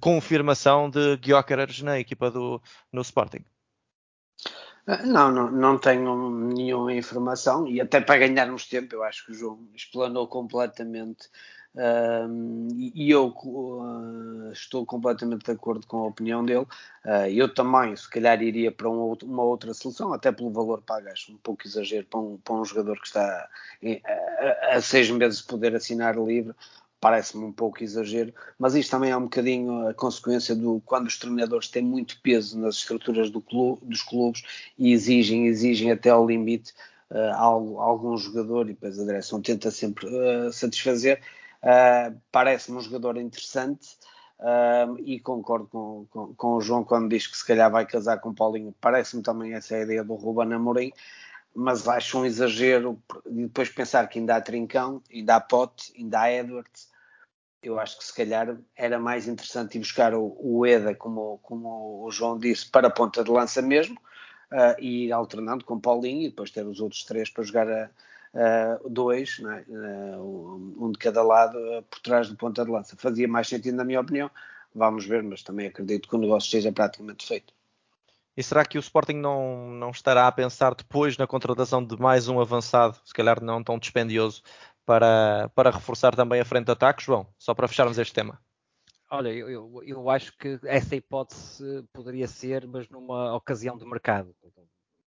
[0.00, 2.60] confirmação de Gyökeres na equipa do
[2.92, 3.44] no Sporting.
[5.04, 9.34] Não, não, não tenho nenhuma informação e até para ganharmos tempo, eu acho que o
[9.34, 11.28] João explanou completamente
[11.74, 16.66] e eu uh, estou completamente de acordo com a opinião dele.
[17.04, 21.08] Uh, eu também, se calhar, iria para um, uma outra solução, até pelo valor pago.
[21.08, 23.48] Acho um pouco exagero para um, para um jogador que está
[23.80, 26.54] em, a, a, seis meses de poder assinar livre.
[27.00, 31.18] Parece-me um pouco exagero, mas isto também é um bocadinho a consequência do quando os
[31.18, 34.44] treinadores têm muito peso nas estruturas do clube, dos clubes
[34.78, 36.72] e exigem, exigem até ao limite
[37.10, 37.34] uh,
[37.80, 41.20] algum jogador e depois a direção tenta sempre uh, satisfazer
[41.62, 43.96] Uh, Parece-me um jogador interessante
[44.40, 48.18] uh, e concordo com, com, com, o João quando diz que se calhar vai casar
[48.18, 48.74] com o Paulinho.
[48.80, 50.92] Parece-me também essa a ideia do Ruben Amorim,
[51.54, 56.20] mas acho um exagero e depois pensar que ainda há Trincão, ainda há Pote, ainda
[56.20, 56.90] há Edwards.
[57.62, 62.04] eu acho que se calhar era mais interessante ir buscar o, o EDA, como, como
[62.04, 63.96] o João disse, para a ponta de lança mesmo,
[64.50, 67.90] uh, e ir alternando com Paulinho e depois ter os outros três para jogar a,
[68.34, 72.96] uh, dois, uh, um de cada lado, uh, por trás do ponta de lança.
[72.96, 74.30] Fazia mais sentido, na minha opinião.
[74.74, 77.52] Vamos ver, mas também acredito que o negócio esteja praticamente feito.
[78.34, 82.28] E será que o Sporting não, não estará a pensar depois na contratação de mais
[82.28, 84.42] um avançado, se calhar não tão dispendioso,
[84.86, 87.26] para, para reforçar também a frente de ataque, João?
[87.38, 88.40] Só para fecharmos este tema.
[89.10, 94.34] Olha, eu, eu, eu, acho que essa hipótese poderia ser, mas numa ocasião de mercado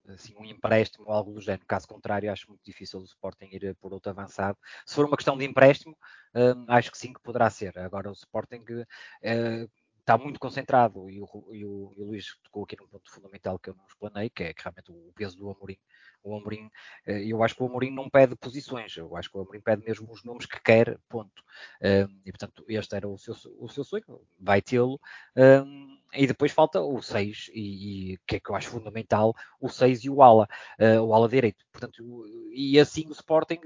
[0.07, 1.65] assim, um empréstimo ou algo do género.
[1.67, 4.57] Caso contrário, acho muito difícil o Sporting ir por outro avançado.
[4.85, 5.97] Se for uma questão de empréstimo,
[6.35, 7.77] hum, acho que sim que poderá ser.
[7.79, 12.63] Agora o Sporting uh, está muito concentrado e o, e, o, e o, Luís tocou
[12.63, 15.49] aqui num ponto fundamental que eu não explanei, que é que realmente o peso do
[15.49, 15.77] Amorim.
[16.23, 16.69] O Amorim,
[17.05, 19.83] eh, eu acho que o Amorim não pede posições, eu acho que o Amorim pede
[19.83, 21.43] mesmo os nomes que quer, ponto.
[21.81, 24.99] Hum, e portanto, este era o seu, o seu sonho, vai tê-lo.
[26.13, 30.03] E depois falta o 6, e, e que é que eu acho fundamental, o 6
[30.03, 30.47] e o ala,
[30.79, 31.65] uh, o ala direito.
[31.71, 33.59] Portanto, e assim o Sporting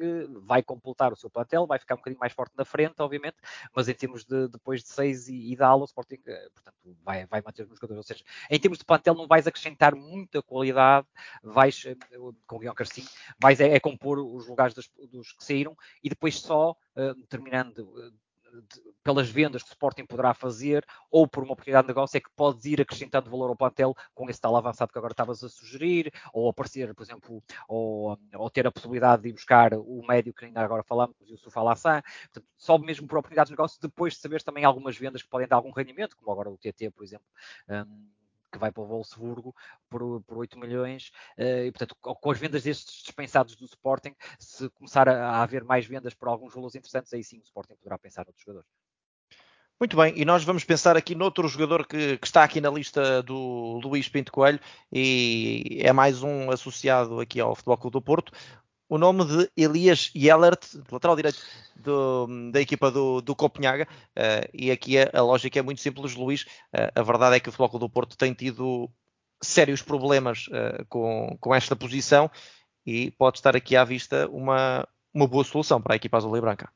[0.43, 3.38] vai completar o seu plantel, vai ficar um bocadinho mais forte na frente, obviamente,
[3.75, 6.97] mas em termos de depois de 6 e, e da ala, o Sporting, uh, portanto,
[7.03, 7.97] vai, vai manter os jogadores.
[7.97, 11.08] Ou seja, em termos de plantel não vais acrescentar muita qualidade,
[11.43, 13.08] vais, uh, com o Guilherme Carcinho,
[13.39, 16.75] vais é, é, compor os lugares dos, dos, que saíram e depois só,
[17.27, 18.13] terminando
[18.61, 22.21] de, pelas vendas que o Sporting poderá fazer ou por uma oportunidade de negócio é
[22.21, 25.49] que podes ir acrescentando valor ao plantel com esse tal avançado que agora estavas a
[25.49, 30.33] sugerir, ou aparecer, por exemplo, ou, ou ter a possibilidade de ir buscar o médio
[30.33, 34.13] que ainda agora falamos, o Yusuf Alassane, portanto, só mesmo por oportunidades de negócio, depois
[34.13, 37.03] de saber também algumas vendas que podem dar algum rendimento, como agora o TT, por
[37.03, 37.25] exemplo,
[37.69, 38.07] um,
[38.51, 39.55] que vai para o Wolfsburgo
[39.89, 41.12] por, por 8 milhões.
[41.38, 45.63] Uh, e, portanto, com as vendas destes dispensados do Sporting, se começar a, a, haver
[45.63, 48.69] mais vendas por alguns valores interessantes, aí sim o Sporting poderá pensar noutros jogadores.
[49.77, 53.21] Muito bem, e nós vamos pensar aqui noutro jogador que, que, está aqui na lista
[53.21, 54.58] do Luís Pinto Coelho
[54.89, 58.31] e é mais um associado aqui ao Futebol Clube do Porto,
[58.88, 60.60] o nome de Elias Yellert,
[60.91, 61.41] lateral direito
[61.76, 63.88] do, da equipa do, do Copenhaga.
[64.12, 66.43] Uh, e aqui a, a, lógica é muito simples, Luís.
[66.74, 68.89] Uh, a verdade é que o Futebol do Porto tem tido
[69.41, 72.30] sérios problemas uh, com, com esta posição
[72.86, 76.41] e pode estar aqui à vista uma, uma boa solução para a equipa azul e
[76.41, 76.69] branca.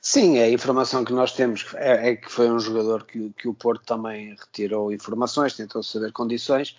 [0.00, 3.54] Sim, a informação que nós temos é, é que foi um jogador que, que, o
[3.54, 6.76] Porto também retirou informações, tentou saber condições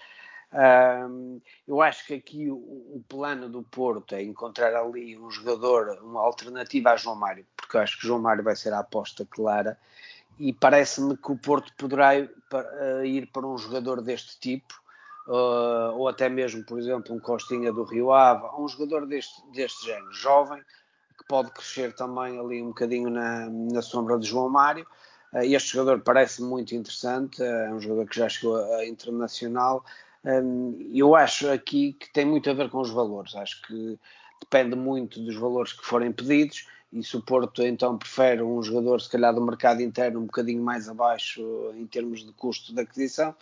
[1.68, 6.22] eu acho que aqui o, o, plano do Porto é encontrar ali um jogador, uma
[6.22, 9.78] alternativa a João Mário, porque eu acho que João Mário vai ser a aposta clara
[10.40, 14.74] e parece-me que o Porto poderá ir para um jogador deste tipo,
[15.28, 19.86] uh, ou até mesmo, por exemplo, um Costinha do Rio Ave, um jogador deste, deste
[19.86, 20.64] género, jovem,
[21.18, 24.88] que pode crescer também ali um bocadinho na, na sombra de João Mário.
[25.34, 29.84] Uh, este jogador parece muito interessante, é um jogador que já chegou a internacional,
[30.94, 33.36] eu acho aqui que tem muito a ver com os valores.
[33.36, 34.00] Acho que
[34.42, 36.68] depende muito dos valores que forem pedidos.
[36.92, 40.64] E se o Porto então prefere um jogador, se calhar, do mercado interno um bocadinho
[40.64, 43.36] mais abaixo em termos de custo de aquisição,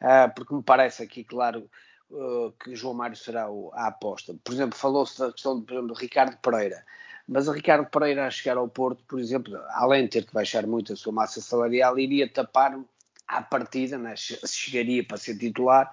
[0.00, 1.68] ah, porque me parece aqui, claro,
[2.12, 4.34] ah, que João Mário será a aposta.
[4.44, 6.84] Por exemplo, falou-se da questão de, exemplo, Ricardo Pereira.
[7.26, 10.92] Mas Ricardo Pereira, a chegar ao Porto, por exemplo, além de ter que baixar muito
[10.92, 12.78] a sua massa salarial, iria tapar
[13.26, 15.90] à partida, né, chegaria para ser titular,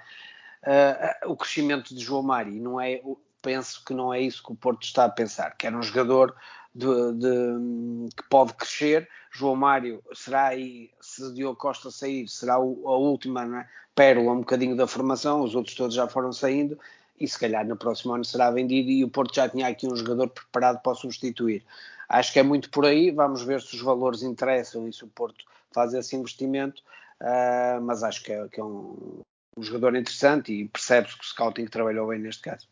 [0.64, 2.54] uh, o crescimento de João Mário.
[2.54, 3.02] Não é,
[3.42, 6.36] penso que não é isso que o Porto está a pensar, que era um jogador
[6.74, 9.10] de, de, que pode crescer.
[9.32, 14.40] João Mário será aí, se Diogo Costa sair, será o, a última né, pérola, um
[14.40, 16.78] bocadinho da formação, os outros todos já foram saindo.
[17.20, 19.96] E se calhar no próximo ano será vendido e o Porto já tinha aqui um
[19.96, 21.64] jogador preparado para substituir.
[22.10, 23.12] Acho que é muito por aí.
[23.12, 26.82] Vamos ver se os valores interessam e se o Porto faz esse investimento.
[27.22, 29.22] Uh, mas acho que é, que é um,
[29.56, 32.68] um, jogador interessante e percebe-se que o scouting trabalhou bem neste caso.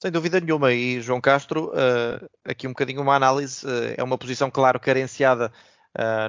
[0.00, 4.16] Sem dúvida nenhuma, e João Castro, uh, aqui um bocadinho uma análise, uh, é uma
[4.16, 5.52] posição, claro, carenciada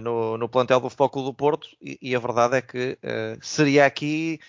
[0.01, 2.97] no, no, plantel do Futebol do Porto, e, e, a verdade é que
[3.39, 4.39] seria aqui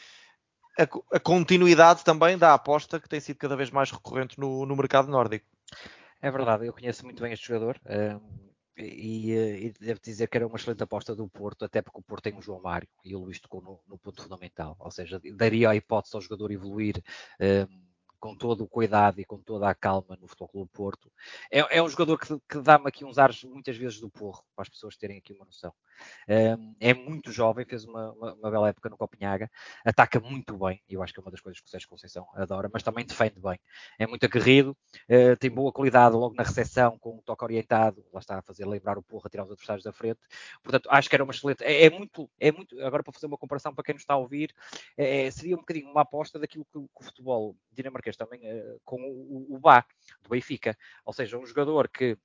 [0.78, 0.84] a,
[1.16, 5.10] a, continuidade também da aposta que tem sido cada vez mais recorrente no, no mercado
[5.10, 5.44] nórdico.
[6.22, 7.78] É verdade, eu conheço muito bem este jogador
[8.80, 12.02] e, eh, e, devo dizer que era uma excelente aposta do Porto, até porque o
[12.02, 15.20] Porto tem o João Mário e o Luís tocou no, no ponto fundamental, ou seja,
[15.34, 17.02] daria a hipótese ao jogador evoluir
[17.40, 17.90] um,
[18.20, 21.10] com todo o cuidado e com toda a calma no Futebol Clube Porto.
[21.50, 24.62] É, é um jogador que, que dá-me aqui uns ares muitas vezes do porro, para
[24.62, 25.72] as pessoas terem aqui uma noção.
[26.78, 29.50] É muito jovem, fez uma, uma, uma, bela época no Copenhaga,
[29.84, 32.70] ataca muito bem, eu acho que é uma das coisas que o Sérgio Conceição adora,
[32.72, 33.58] mas também defende bem.
[33.98, 34.76] É muito aguerrido,
[35.08, 38.66] uh, tem boa qualidade logo na recepção, com um toque orientado, lá está a fazer
[38.66, 40.20] lembrar o porro, a tirar os adversários da frente.
[40.62, 41.62] Portanto, acho que era uma excelente.
[41.62, 44.18] É, é muito, é muito, agora para fazer uma comparação para quem nos está a
[44.18, 44.54] ouvir,
[44.96, 49.00] é, seria um bocadinho uma aposta daquilo que, que o futebol dinamarquês também, uh, com
[49.00, 49.84] o, o Bá,
[50.22, 50.76] do Benfica.
[51.04, 52.16] Ou seja, um jogador que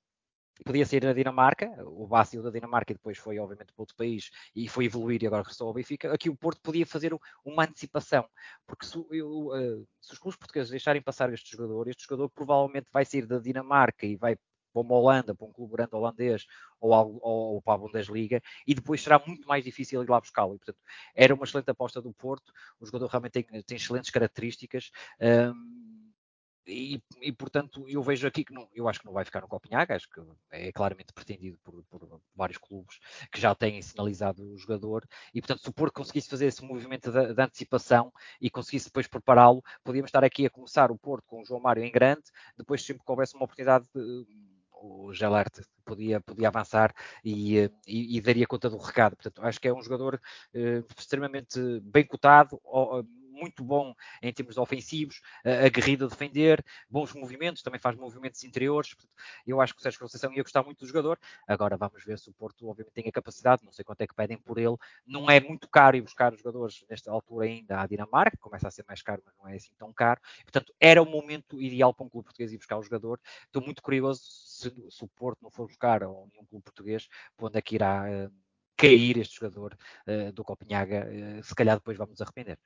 [0.64, 4.30] podia sair da Dinamarca, o Bá da Dinamarca e depois foi obviamente para outro país
[4.56, 8.26] e foi evoluir e agora regressou ao Benfica, aqui o Porto podia fazer uma antecipação,
[8.66, 12.88] porque se, eu, uh, se os clubes portugueses deixarem passar este jogador, este jogador provavelmente
[12.92, 14.38] vai sair da Dinamarca e vai
[14.76, 16.46] para uma Holanda, para um clube grande holandês
[16.82, 20.58] ou, ou, ou para a Bundesliga e depois será muito mais difícil ir lá buscá-lo.
[20.58, 20.80] Portanto,
[21.16, 24.92] era uma excelente aposta do Porto, o jogador realmente tem, tem excelentes características.
[25.22, 25.95] Um,
[26.68, 29.48] e, e, portanto eu vejo aqui que não, eu acho que não vai ficar no
[29.48, 33.00] Copenhaga, acho que é claramente pretendido por, por, vários clubes
[33.32, 37.34] que já têm sinalizado o jogador e portanto o Porto conseguisse fazer esse movimento de,
[37.34, 38.12] de antecipação
[38.42, 41.84] e conseguisse depois prepará-lo, podíamos estar aqui a começar o Porto com o João Mário
[41.84, 42.24] em grande,
[42.58, 44.26] depois sempre que houvesse uma oportunidade de,
[44.86, 46.94] o Gelert podia, podia avançar
[47.24, 47.58] e,
[47.88, 49.16] e, e, daria conta do recado.
[49.16, 50.22] Portanto, acho que é um jogador
[50.54, 52.62] eh, extremamente bem cotado,
[53.36, 55.22] muito bom em termos ofensivos,
[55.66, 58.94] aguerrido a defender, bons movimentos, também faz movimentos interiores.
[58.94, 59.16] Portanto,
[59.46, 61.20] eu acho que o Sérgio Conceição ia gostar muito do jogador.
[61.48, 64.14] Agora vamos ver se o Porto, obviamente, tem a capacidade, não sei quanto é que
[64.14, 64.76] pedem por ele.
[65.06, 68.72] Não é muito caro ir buscar os jogadores nesta altura ainda à Dinamarca, começa a
[68.72, 70.22] ser mais caro, mas não é assim tão caro.
[70.44, 73.20] Portanto, era o momento ideal para um clube português ir buscar o jogador.
[73.46, 77.48] Estou muito curioso se, se o Porto não for buscar ou nenhum clube português, para
[77.48, 78.06] onde é que irá.
[78.06, 78.46] Uh,
[78.78, 82.60] cair este jogador uh, do Copenhaga, uh, se calhar depois vamos arrepender.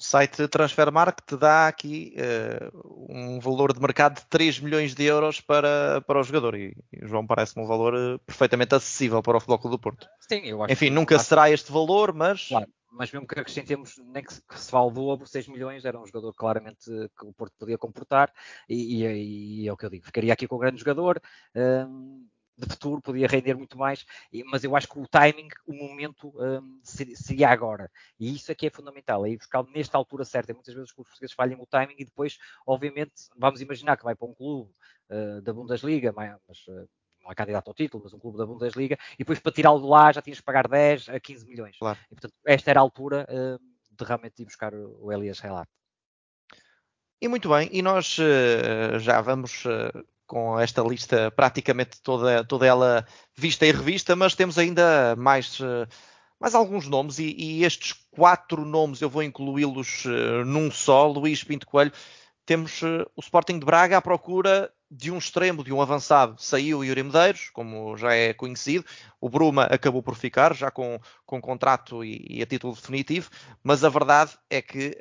[0.00, 5.42] O site Transfermarkt dá aqui uh, um valor de mercado de 3 milhões de euros
[5.42, 9.40] para, para o jogador e, e João parece-me um valor uh, perfeitamente acessível para o
[9.40, 10.08] Futebol Clube do Porto.
[10.20, 12.48] Sim, eu acho Enfim, nunca será este valor, mas...
[12.48, 16.00] Claro, mas mesmo que acrescentemos, nem que se, que se do dobro, 6 milhões, era
[16.00, 18.32] um jogador claramente que o Porto podia comportar
[18.70, 21.20] e, e, e é o que eu digo, ficaria aqui com um grande jogador...
[21.54, 22.24] Uh,
[22.60, 24.04] de futuro, podia render muito mais,
[24.46, 27.90] mas eu acho que o timing, o momento um, seria agora.
[28.18, 30.52] E isso aqui é, é fundamental, é ir buscar nesta altura certa.
[30.52, 34.14] E muitas vezes os portugueses falham o timing e depois, obviamente, vamos imaginar que vai
[34.14, 34.70] para um clube
[35.10, 36.88] uh, da Bundesliga, mas uh,
[37.22, 39.86] não é candidato ao título, mas um clube da Bundesliga, e depois para tirá-lo de
[39.86, 41.76] lá já tinhas que pagar 10 a 15 milhões.
[41.78, 41.98] Claro.
[42.10, 45.70] E, portanto, esta era a altura uh, de realmente ir buscar o Elias Relato.
[47.22, 52.64] E muito bem, e nós uh, já vamos uh, com esta lista praticamente toda, toda
[52.64, 53.04] ela
[53.36, 55.88] vista e revista, mas temos ainda mais, eh,
[56.38, 61.08] mais alguns nomes e, e estes quatro nomes eu vou incluí-los eh, num só.
[61.08, 61.90] Luís Pinto Coelho,
[62.46, 66.40] temos eh, o Sporting de Braga à procura de um extremo, de um avançado.
[66.40, 68.84] Saiu Yuri Medeiros, como já é conhecido.
[69.20, 73.30] O Bruma acabou por ficar, já com, com contrato e, e a título definitivo.
[73.64, 74.96] Mas a verdade é que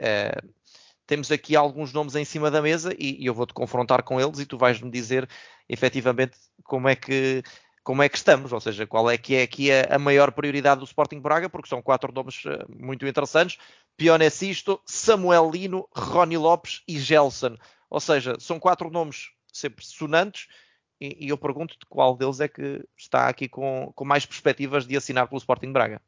[1.09, 4.37] temos aqui alguns nomes em cima da mesa e, e eu vou-te confrontar com eles
[4.37, 5.27] e tu vais-me dizer
[5.67, 7.41] efetivamente como é que
[7.83, 10.81] como é que estamos, ou seja, qual é que é aqui a, a maior prioridade
[10.81, 13.57] do Sporting Braga, porque são quatro nomes uh, muito interessantes,
[13.97, 17.57] Pione Sisto, Samuel Lino, Rony Lopes e Gelson,
[17.89, 20.47] ou seja, são quatro nomes sempre sonantes
[21.01, 24.95] e, e eu pergunto-te qual deles é que está aqui com, com mais perspectivas de
[24.95, 25.99] assinar pelo Sporting Braga.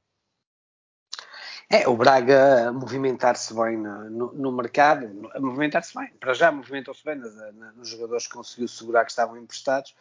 [1.74, 5.10] É, o Braga movimentar-se bem no, no, no mercado,
[5.40, 7.34] movimentar-se bem, para já movimentou-se bem nos,
[7.78, 9.96] nos jogadores que conseguiu segurar que estavam emprestados,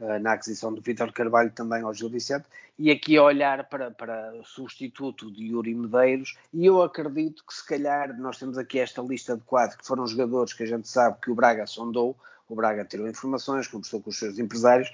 [0.00, 2.46] eh, na aquisição do Vitor Carvalho também ao Gil Vicente,
[2.76, 7.54] e aqui a olhar para, para o substituto de Yuri Medeiros, e eu acredito que
[7.54, 10.88] se calhar nós temos aqui esta lista de quatro que foram jogadores que a gente
[10.88, 12.16] sabe que o Braga sondou,
[12.48, 14.90] o Braga tirou informações, conversou com os seus empresários,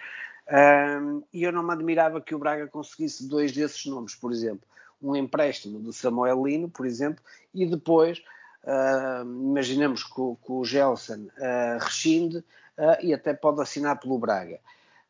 [1.01, 4.69] um, e eu não me admirava que o Braga conseguisse dois desses nomes, por exemplo
[5.01, 7.23] um empréstimo do Samuel Lino, por exemplo,
[7.55, 8.23] e depois
[8.65, 14.61] uh, imaginemos que, que, o Gelson uh, rescinde uh, e até pode assinar pelo Braga.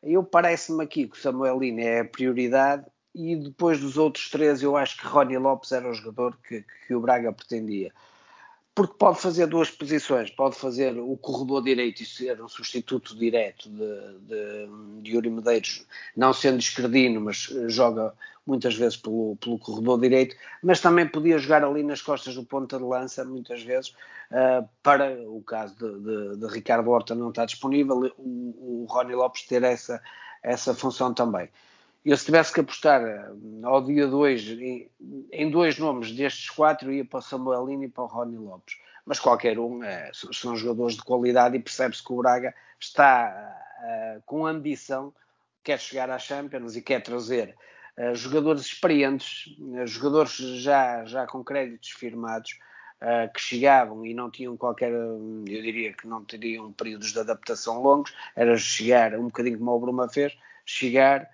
[0.01, 4.61] Eu parece-me aqui que o Samuel Lino é a prioridade e depois dos outros três
[4.61, 7.91] eu acho que Rony Lopes era o jogador que, que o Braga pretendia
[8.73, 13.69] porque pode fazer duas posições, pode fazer o corredor direito e ser um substituto direto
[13.69, 18.13] de, de, de Yuri Medeiros, não sendo esquerdino, mas joga
[18.45, 22.77] muitas vezes pelo, pelo corredor direito, mas também podia jogar ali nas costas do ponta
[22.77, 23.89] de lança, muitas vezes,
[24.31, 29.13] uh, para o caso de, de, de, Ricardo Horta não estar disponível, o, o Rony
[29.13, 30.01] Lopes ter essa,
[30.41, 31.49] essa função também.
[32.05, 33.31] Eu, se tivesse que apostar ah,
[33.63, 34.91] ao dia 2 em,
[35.31, 38.77] em dois nomes destes quatro, ia para o Samuelino e para o Rony Lopes.
[39.05, 44.21] mas qualquer um é, são jogadores de qualidade e percebe-se que o Braga está uh,
[44.25, 45.13] com ambição,
[45.63, 47.55] quer chegar à Champions e quer trazer
[47.97, 50.31] uh, jogadores experientes, jogadores
[50.61, 52.57] já, já com créditos firmados,
[53.33, 58.13] que chegavam e não tinham qualquer, eu diria que não teriam períodos de adaptação longos,
[58.35, 61.25] era chegar um bocadinho como o Bruma fez, chegar,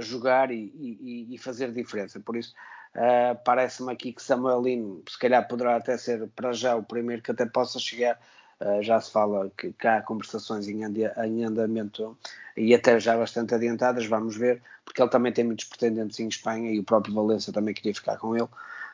[0.00, 2.20] jogar e, e, e fazer diferença.
[2.20, 2.54] Por isso,
[2.96, 7.30] Uh, Parece-me aqui que Samuelino, se calhar, poderá até ser para já o primeiro que
[7.30, 8.18] até possa chegar.
[8.58, 12.16] Uh, já se fala que, que há conversações em, em, andamento
[12.56, 16.72] e até já bastante adiantadas, vamos ver, porque ele também tem muitos pretendentes em Espanha
[16.72, 18.48] e o próprio Valência também queria ficar com ele.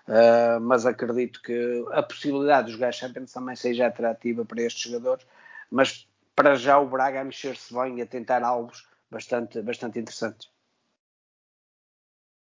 [0.08, 5.24] Uh, mas acredito que a possibilidade de jogar Champions também seja atrativa para estes jogadores.
[5.70, 10.51] Mas para já o Braga a mexer-se bem e a tentar alvos bastante, bastante interessantes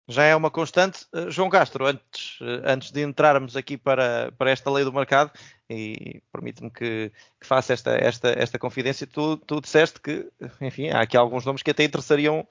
[0.07, 1.05] já é uma constante.
[1.13, 5.31] Uh, João Castro, antes, uh, antes de entrarmos aqui para, para esta lei do mercado,
[5.69, 10.29] e permite-me que, que, faça esta, esta, esta confidência, tu, tu disseste que,
[10.61, 12.47] enfim, há aqui alguns nomes que até interessariam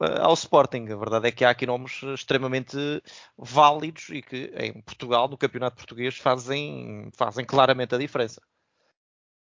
[0.00, 0.86] uh, ao Sporting.
[0.90, 2.76] A verdade é que há aqui nomes extremamente
[3.36, 8.40] válidos e que em Portugal, no campeonato português, fazem, fazem claramente a diferença.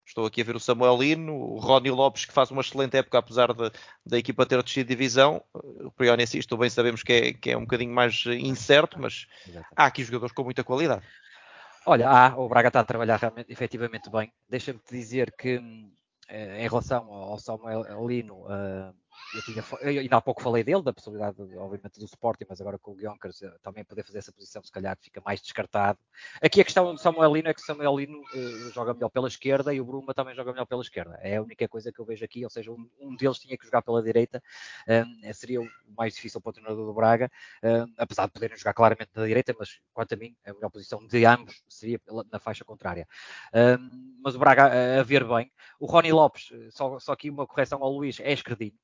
[0.08, 3.18] Estou aqui a ver o Samuel Lino, o Rony Lopes, que faz uma excelente época,
[3.18, 3.70] apesar de,
[4.06, 5.44] da equipa ter descido de divisão.
[5.52, 9.26] O Prionessi, bem sabemos que é, que é um bocadinho mais incerto, mas
[9.76, 11.02] há aqui jogadores com muita qualidade.
[11.84, 14.32] Olha, há, o Braga está a trabalhar realmente, efetivamente bem.
[14.48, 15.60] Deixa-me dizer que,
[16.26, 18.94] eh, em relação ao Samuel Lino, uh,
[19.34, 22.78] eu, tinha, eu ainda há pouco falei dele, da possibilidade, obviamente, do Sporting, mas agora
[22.78, 25.98] com o Guioncas eh, também poder fazer essa posição, se calhar fica mais descartado.
[26.40, 29.28] Aqui a questão do Samuel Lino é que o Samuel Lino uh, joga melhor pela
[29.28, 31.18] esquerda e o Bruma também joga melhor pela esquerda.
[31.22, 33.66] É a única coisa que eu vejo aqui, ou seja, um, um deles tinha que
[33.66, 34.42] jogar pela direita,
[34.88, 37.30] uh, seria o mais difícil para o treinador do Braga,
[37.96, 41.24] apesar de poderem jogar claramente na direita, mas quanto a mim, a melhor posição de
[41.24, 42.00] ambos seria
[42.30, 43.06] na faixa contrária.
[44.22, 45.50] mas o Braga a ver bem.
[45.78, 48.74] O Rony Lopes, só, só aqui uma correção ao Luís, é esquerdinho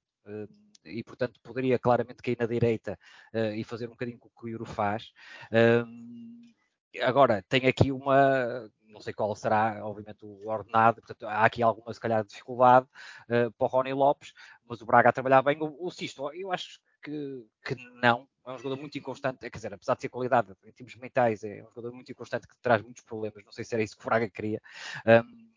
[0.85, 2.99] e, portanto, poderia claramente cair na direita
[3.33, 5.13] uh, e fazer um bocadinho o que o Euro faz.
[7.03, 11.93] agora, tem aqui uma, não sei qual será, obviamente, o ordenado, portanto, há aqui alguma,
[11.93, 12.87] se calhar, dificuldade
[13.29, 14.33] uh, para o Rony Lopes,
[14.65, 15.59] mas o Braga a trabalhar bem.
[15.61, 19.75] O, o Sisto, eu acho que, que não, é um jogador muito inconstante, quer dizer,
[19.75, 23.03] apesar de ter qualidade em termos mentais, é um jogador muito inconstante que traz muitos
[23.03, 23.45] problemas.
[23.45, 24.63] Não sei se era isso que o Braga queria.
[25.07, 25.55] Um,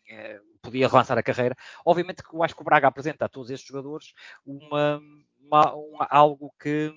[0.68, 1.55] podia relançar a carreira.
[1.86, 4.13] Obviamente que eu acho que o Braga apresenta a todos estes jogadores
[4.45, 5.01] uma,
[5.39, 6.93] uma, uma algo que,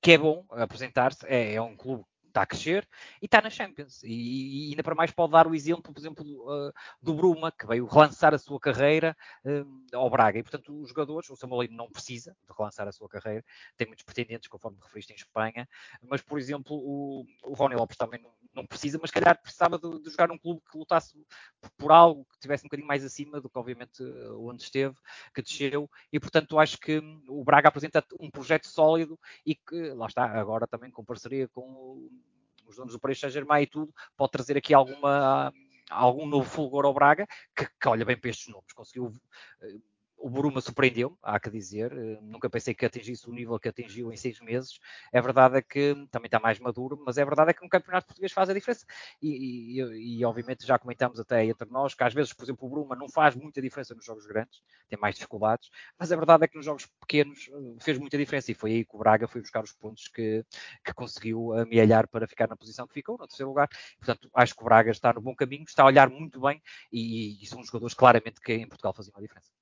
[0.00, 1.26] que é bom apresentar-se.
[1.26, 2.88] É, é um clube está a crescer
[3.20, 4.02] e está na Champions.
[4.02, 7.66] E, e, ainda para mais pode dar o exemplo, por exemplo, do, do Bruma, que
[7.66, 10.38] veio relançar a sua carreira uh, ao Braga.
[10.38, 13.44] E, portanto, os jogadores, o Samuelino não precisa de relançar a sua carreira,
[13.76, 15.68] tem muitos pretendentes, conforme referiste em Espanha,
[16.02, 20.00] mas, por exemplo, o, o Rony Lopes também não, não precisa, mas calhar precisava de,
[20.00, 21.14] de, jogar num clube que lutasse
[21.76, 24.02] por algo que tivesse um bocadinho mais acima do que, obviamente,
[24.38, 24.96] onde esteve,
[25.34, 30.06] que desceu, e portanto acho que o Braga apresenta um projeto sólido e que, lá
[30.06, 32.08] está, agora também com parceria com
[32.66, 35.52] os donos do Paris Saint-Germain e tudo, pode trazer aqui alguma
[35.90, 39.12] algum novo fulgor ao Braga, que, que olha bem para estes nomes, conseguiu
[39.60, 39.78] eh,
[40.22, 41.92] o Buruma surpreendeu, há que dizer.
[41.92, 44.78] Eh, nunca pensei que atingisse o nível que atingiu em seis meses.
[45.12, 48.06] É verdade é que também está mais maduro, mas é verdade é que um campeonato
[48.06, 48.86] português faz a diferença.
[49.20, 52.70] E, e, e, obviamente já comentamos até entre nós que às vezes, por exemplo, o
[52.70, 56.48] Buruma não faz muita diferença nos jogos grandes, tem mais dificuldades, mas a verdade é
[56.48, 59.40] que nos jogos pequenos eh, fez muita diferença e foi aí que o Braga foi
[59.40, 60.44] buscar os pontos que,
[60.84, 63.68] que conseguiu amealhar para ficar na posição que ficou, no terceiro lugar.
[63.98, 66.62] Portanto, acho que o Braga está no bom caminho, está a olhar muito bem
[66.92, 69.61] e, e são jogadores claramente que em Portugal faziam a diferença.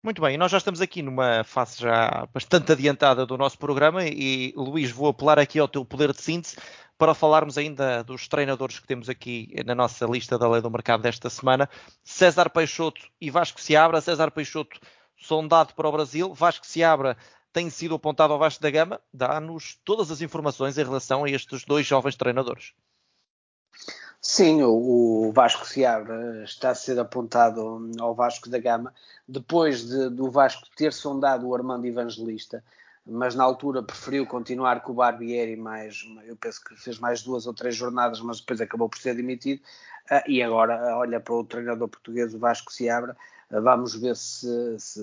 [0.00, 4.52] Muito bem, nós já estamos aqui numa fase já bastante adiantada do nosso programa e,
[4.56, 6.56] Luís, vou apelar aqui ao teu poder de síntese
[6.96, 11.02] para falarmos ainda dos treinadores que temos aqui na nossa lista da Lei do Mercado
[11.02, 11.68] desta semana.
[12.04, 14.00] César Peixoto e Vasco Seabra.
[14.00, 14.78] César Peixoto
[15.16, 16.32] sondado para o Brasil.
[16.32, 17.16] Vasco Seabra
[17.52, 19.00] tem sido apontado ao Vasco da Gama.
[19.12, 22.72] Dá-nos todas as informações em relação a estes dois jovens treinadores.
[24.20, 28.92] Sim, o, Vasco Seabra está a ser apontado ao Vasco da Gama,
[29.26, 32.62] depois de, do Vasco ter sondado o Armando Evangelista,
[33.06, 37.46] mas na altura preferiu continuar com o Barbieri mais, eu penso que fez mais duas
[37.46, 39.62] ou três jornadas, mas depois acabou por ser demitido,
[40.10, 43.16] ah, e agora olha para o treinador português, o Vasco Seabra,
[43.50, 44.78] ah, vamos ver se...
[44.78, 45.00] se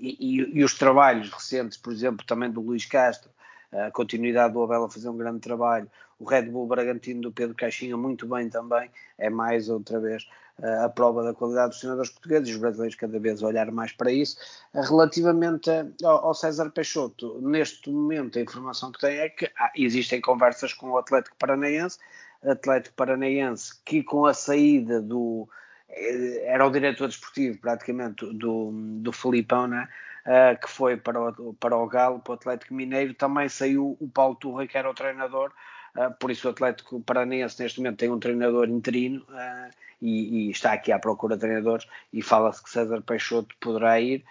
[0.00, 3.30] e, e, e, os trabalhos recentes, por exemplo, também do Luís Castro,
[3.72, 7.54] a continuidade do Abel a fazer um grande trabalho, o Red Bull Bragantino do Pedro
[7.54, 12.10] Caixinha muito bem também, é mais outra vez uh, a prova da qualidade dos treinadores
[12.10, 14.36] portugueses, os brasileiros cada vez olhar mais para isso.
[14.74, 15.70] Uh, relativamente
[16.02, 20.98] ao, César Peixoto, neste momento a informação que tem é que existem conversas com o
[20.98, 21.98] Atlético Paranaense,
[22.42, 25.48] Atlético Paranaense, que com a saída do.
[25.88, 29.88] Eh, era o diretor desportivo, praticamente, do, do Filipão, né?
[30.28, 33.14] Uh, que foi para o, para o Galo, para o Atlético Mineiro.
[33.14, 35.50] Também saiu o Paulo Turra, que era o treinador.
[35.96, 39.70] Uh, por isso, o Atlético Paranaense, neste momento, tem um treinador interino uh,
[40.02, 41.86] e, e, está aqui à procura de treinadores.
[42.12, 44.22] E fala-se que César Peixoto poderá ir.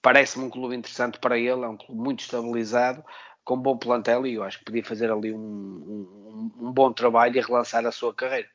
[0.00, 3.04] Parece-me um clube interessante para ele, é um clube muito estabilizado
[3.44, 7.36] com bom plantel e eu acho que podia fazer ali um, um, um bom trabalho
[7.36, 8.48] e relançar a sua carreira.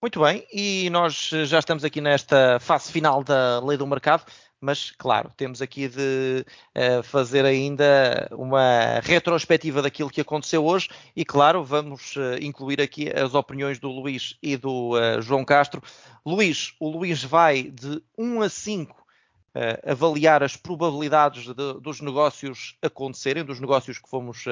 [0.00, 4.30] Muito bem, e nós já estamos aqui nesta fase final da lei do mercado,
[4.60, 6.44] mas claro, temos aqui de
[6.76, 13.08] uh, fazer ainda uma retrospectiva daquilo que aconteceu hoje e claro, vamos uh, incluir aqui
[13.08, 15.82] as opiniões do Luís e do uh, João Castro.
[16.26, 22.76] Luís, o Luís vai de 1 a 5 uh, avaliar as probabilidades de, dos negócios
[22.82, 24.44] acontecerem, dos negócios que fomos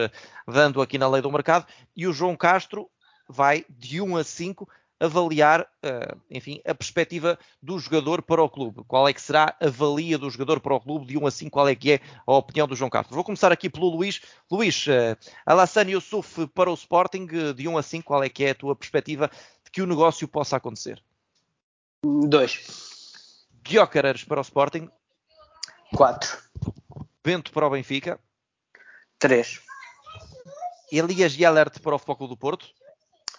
[0.46, 2.88] dando aqui na lei do mercado, e o João Castro
[3.28, 4.68] vai de 1 a 5
[4.98, 8.82] avaliar, uh, enfim, a perspectiva do jogador para o clube.
[8.86, 11.50] Qual é que será a valia do jogador para o clube de 1 a 5?
[11.50, 13.14] Qual é que é a opinião do João Castro?
[13.14, 14.20] Vou começar aqui pelo Luís.
[14.50, 18.50] Luís, uh, Alassane Youssouf para o Sporting, de 1 a 5, qual é que é
[18.50, 19.30] a tua perspectiva
[19.64, 21.02] de que o negócio possa acontecer?
[22.02, 23.46] 2.
[23.66, 24.88] Gyökeres para o Sporting.
[25.94, 26.38] 4.
[27.22, 28.18] Bento para o Benfica.
[29.18, 29.60] 3.
[30.92, 32.66] Elias Yelert para o Futebol do Porto.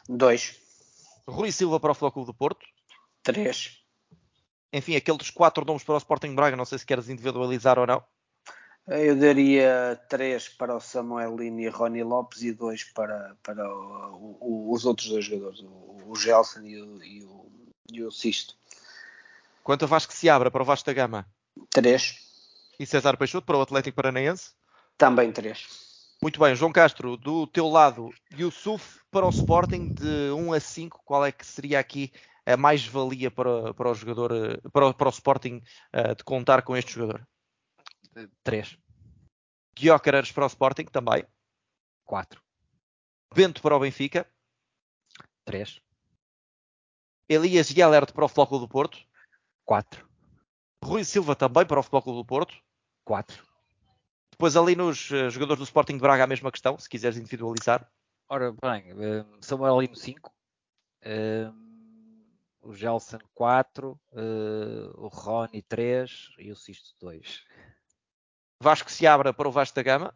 [0.10, 0.67] 2.
[1.28, 2.66] Rui Silva para o Futebol do Porto.
[3.24, 3.78] 3.
[4.72, 8.04] Enfim, aqueles quatro nomes para o Sporting Braga, não sei se queres individualizar ou não.
[8.88, 14.74] Eu daria 3 para o Samuelino e Rony Lopes e 2 para, para o, o,
[14.74, 17.52] os outros dois jogadores, o, o Gelson e o, e o,
[17.92, 18.56] e o Sisto.
[19.62, 21.28] Quanto a Vasco se abra para o Vasco da Gama?
[21.72, 22.16] 3.
[22.80, 24.52] E César Peixoto para o Atlético Paranaense?
[24.98, 25.87] Também 3.
[26.22, 31.02] Muito bem, João Castro, do teu lado, Yusuf para o Sporting de 1 a 5,
[31.06, 32.12] qual é que seria aqui
[32.44, 35.62] a mais-valia para, para o jogador, para, para o Sporting
[35.94, 37.28] uh, de contar com este jogador?
[38.44, 38.80] 3.
[39.78, 41.24] Guiocareres para o Sporting também?
[42.04, 42.42] 4.
[43.36, 44.28] Bento para o Benfica?
[45.46, 45.80] 3.
[47.30, 48.98] Elias Yelert para o Flóculo do Porto?
[49.66, 50.08] 4.
[50.84, 52.56] Rui Silva também para o Futebol Clube do Porto.
[53.06, 53.47] 4.
[54.40, 57.92] Depois ali nos uh, jogadores do Sporting de Braga a mesma questão, se quiseres individualizar.
[58.30, 60.32] Ora bem, uh, Samuel Lino 5.
[61.04, 61.52] Uh,
[62.62, 64.00] o Gelson 4.
[64.12, 67.44] Uh, o Rony 3 e o Sisto 2.
[68.62, 70.16] Vasco se abra para o Vasco da Gama.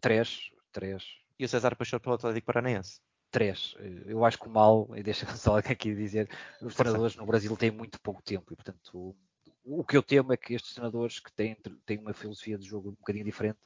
[0.00, 0.50] 3.
[0.70, 1.04] 3.
[1.40, 3.00] E o César Peixoto para o Atlético Paranaense
[3.32, 3.74] três.
[4.04, 6.28] Eu acho que o mal, e deixa só aqui dizer,
[6.60, 9.16] os treinadores no Brasil têm muito pouco tempo e, portanto,
[9.64, 11.56] o, que eu temo é que estes treinadores que têm,
[11.86, 13.58] têm uma filosofia de jogo um bocadinho diferente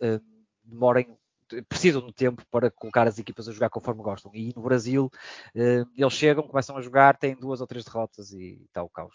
[0.00, 0.22] uh,
[0.64, 1.16] demorem
[1.68, 4.30] precisam de tempo para colocar as equipas a jogar conforme gostam.
[4.34, 5.10] E no Brasil,
[5.54, 9.14] uh, eles chegam, começam a jogar, têm duas ou três derrotas e está o caos.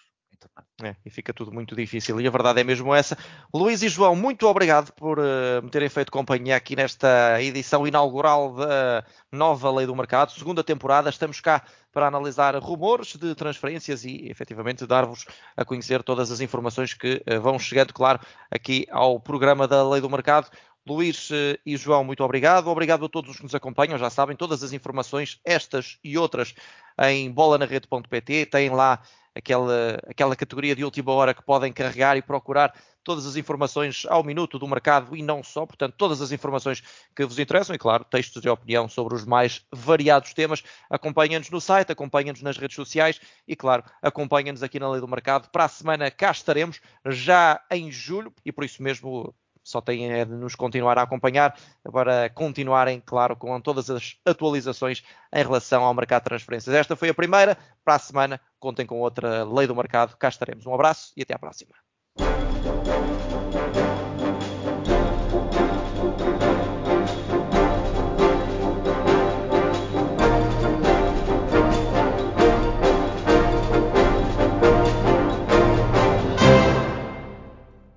[0.84, 2.22] É, e fica tudo muito difícil.
[2.22, 3.18] E a verdade é mesmo essa.
[3.54, 8.54] Luís e João, muito obrigado por uh, me terem feito companhia aqui nesta edição inaugural
[8.54, 11.10] da nova Lei do Mercado, segunda temporada.
[11.10, 15.26] Estamos cá para analisar rumores de transferências e, efetivamente, dar-vos
[15.56, 18.20] a conhecer todas as informações que uh, vão chegando, claro,
[18.52, 20.48] aqui ao programa da Lei do Mercado.
[20.88, 22.68] Luís uh, e João, muito obrigado.
[22.68, 23.98] Obrigado a todos os que nos acompanham.
[23.98, 26.54] Já sabem, todas as informações, estas e outras,
[27.02, 28.46] em bolanarede.pt.
[28.46, 29.02] Têm lá
[29.38, 32.74] aquela, aquela categoria de última hora que podem carregar e procurar
[33.04, 36.84] todas as informações ao minuto do mercado e não só, portanto, todas as informações
[37.16, 40.62] que vos interessam e, claro, textos de opinião sobre os mais variados temas.
[40.90, 45.50] Acompanhem-nos no site, acompanhem-nos nas redes sociais e, claro, acompanhem-nos aqui na Lei do Mercado.
[45.50, 49.34] Para a semana cá estaremos, já em julho, e por isso mesmo
[49.68, 51.58] só têm é de nos continuar a acompanhar
[51.92, 55.04] para continuarem, claro, com todas as atualizações
[55.34, 56.74] em relação ao mercado de transferências.
[56.74, 57.58] Esta foi a primeira.
[57.84, 60.16] Para a semana, contem com outra lei do mercado.
[60.18, 60.66] Cá estaremos.
[60.66, 61.87] Um abraço e até à próxima.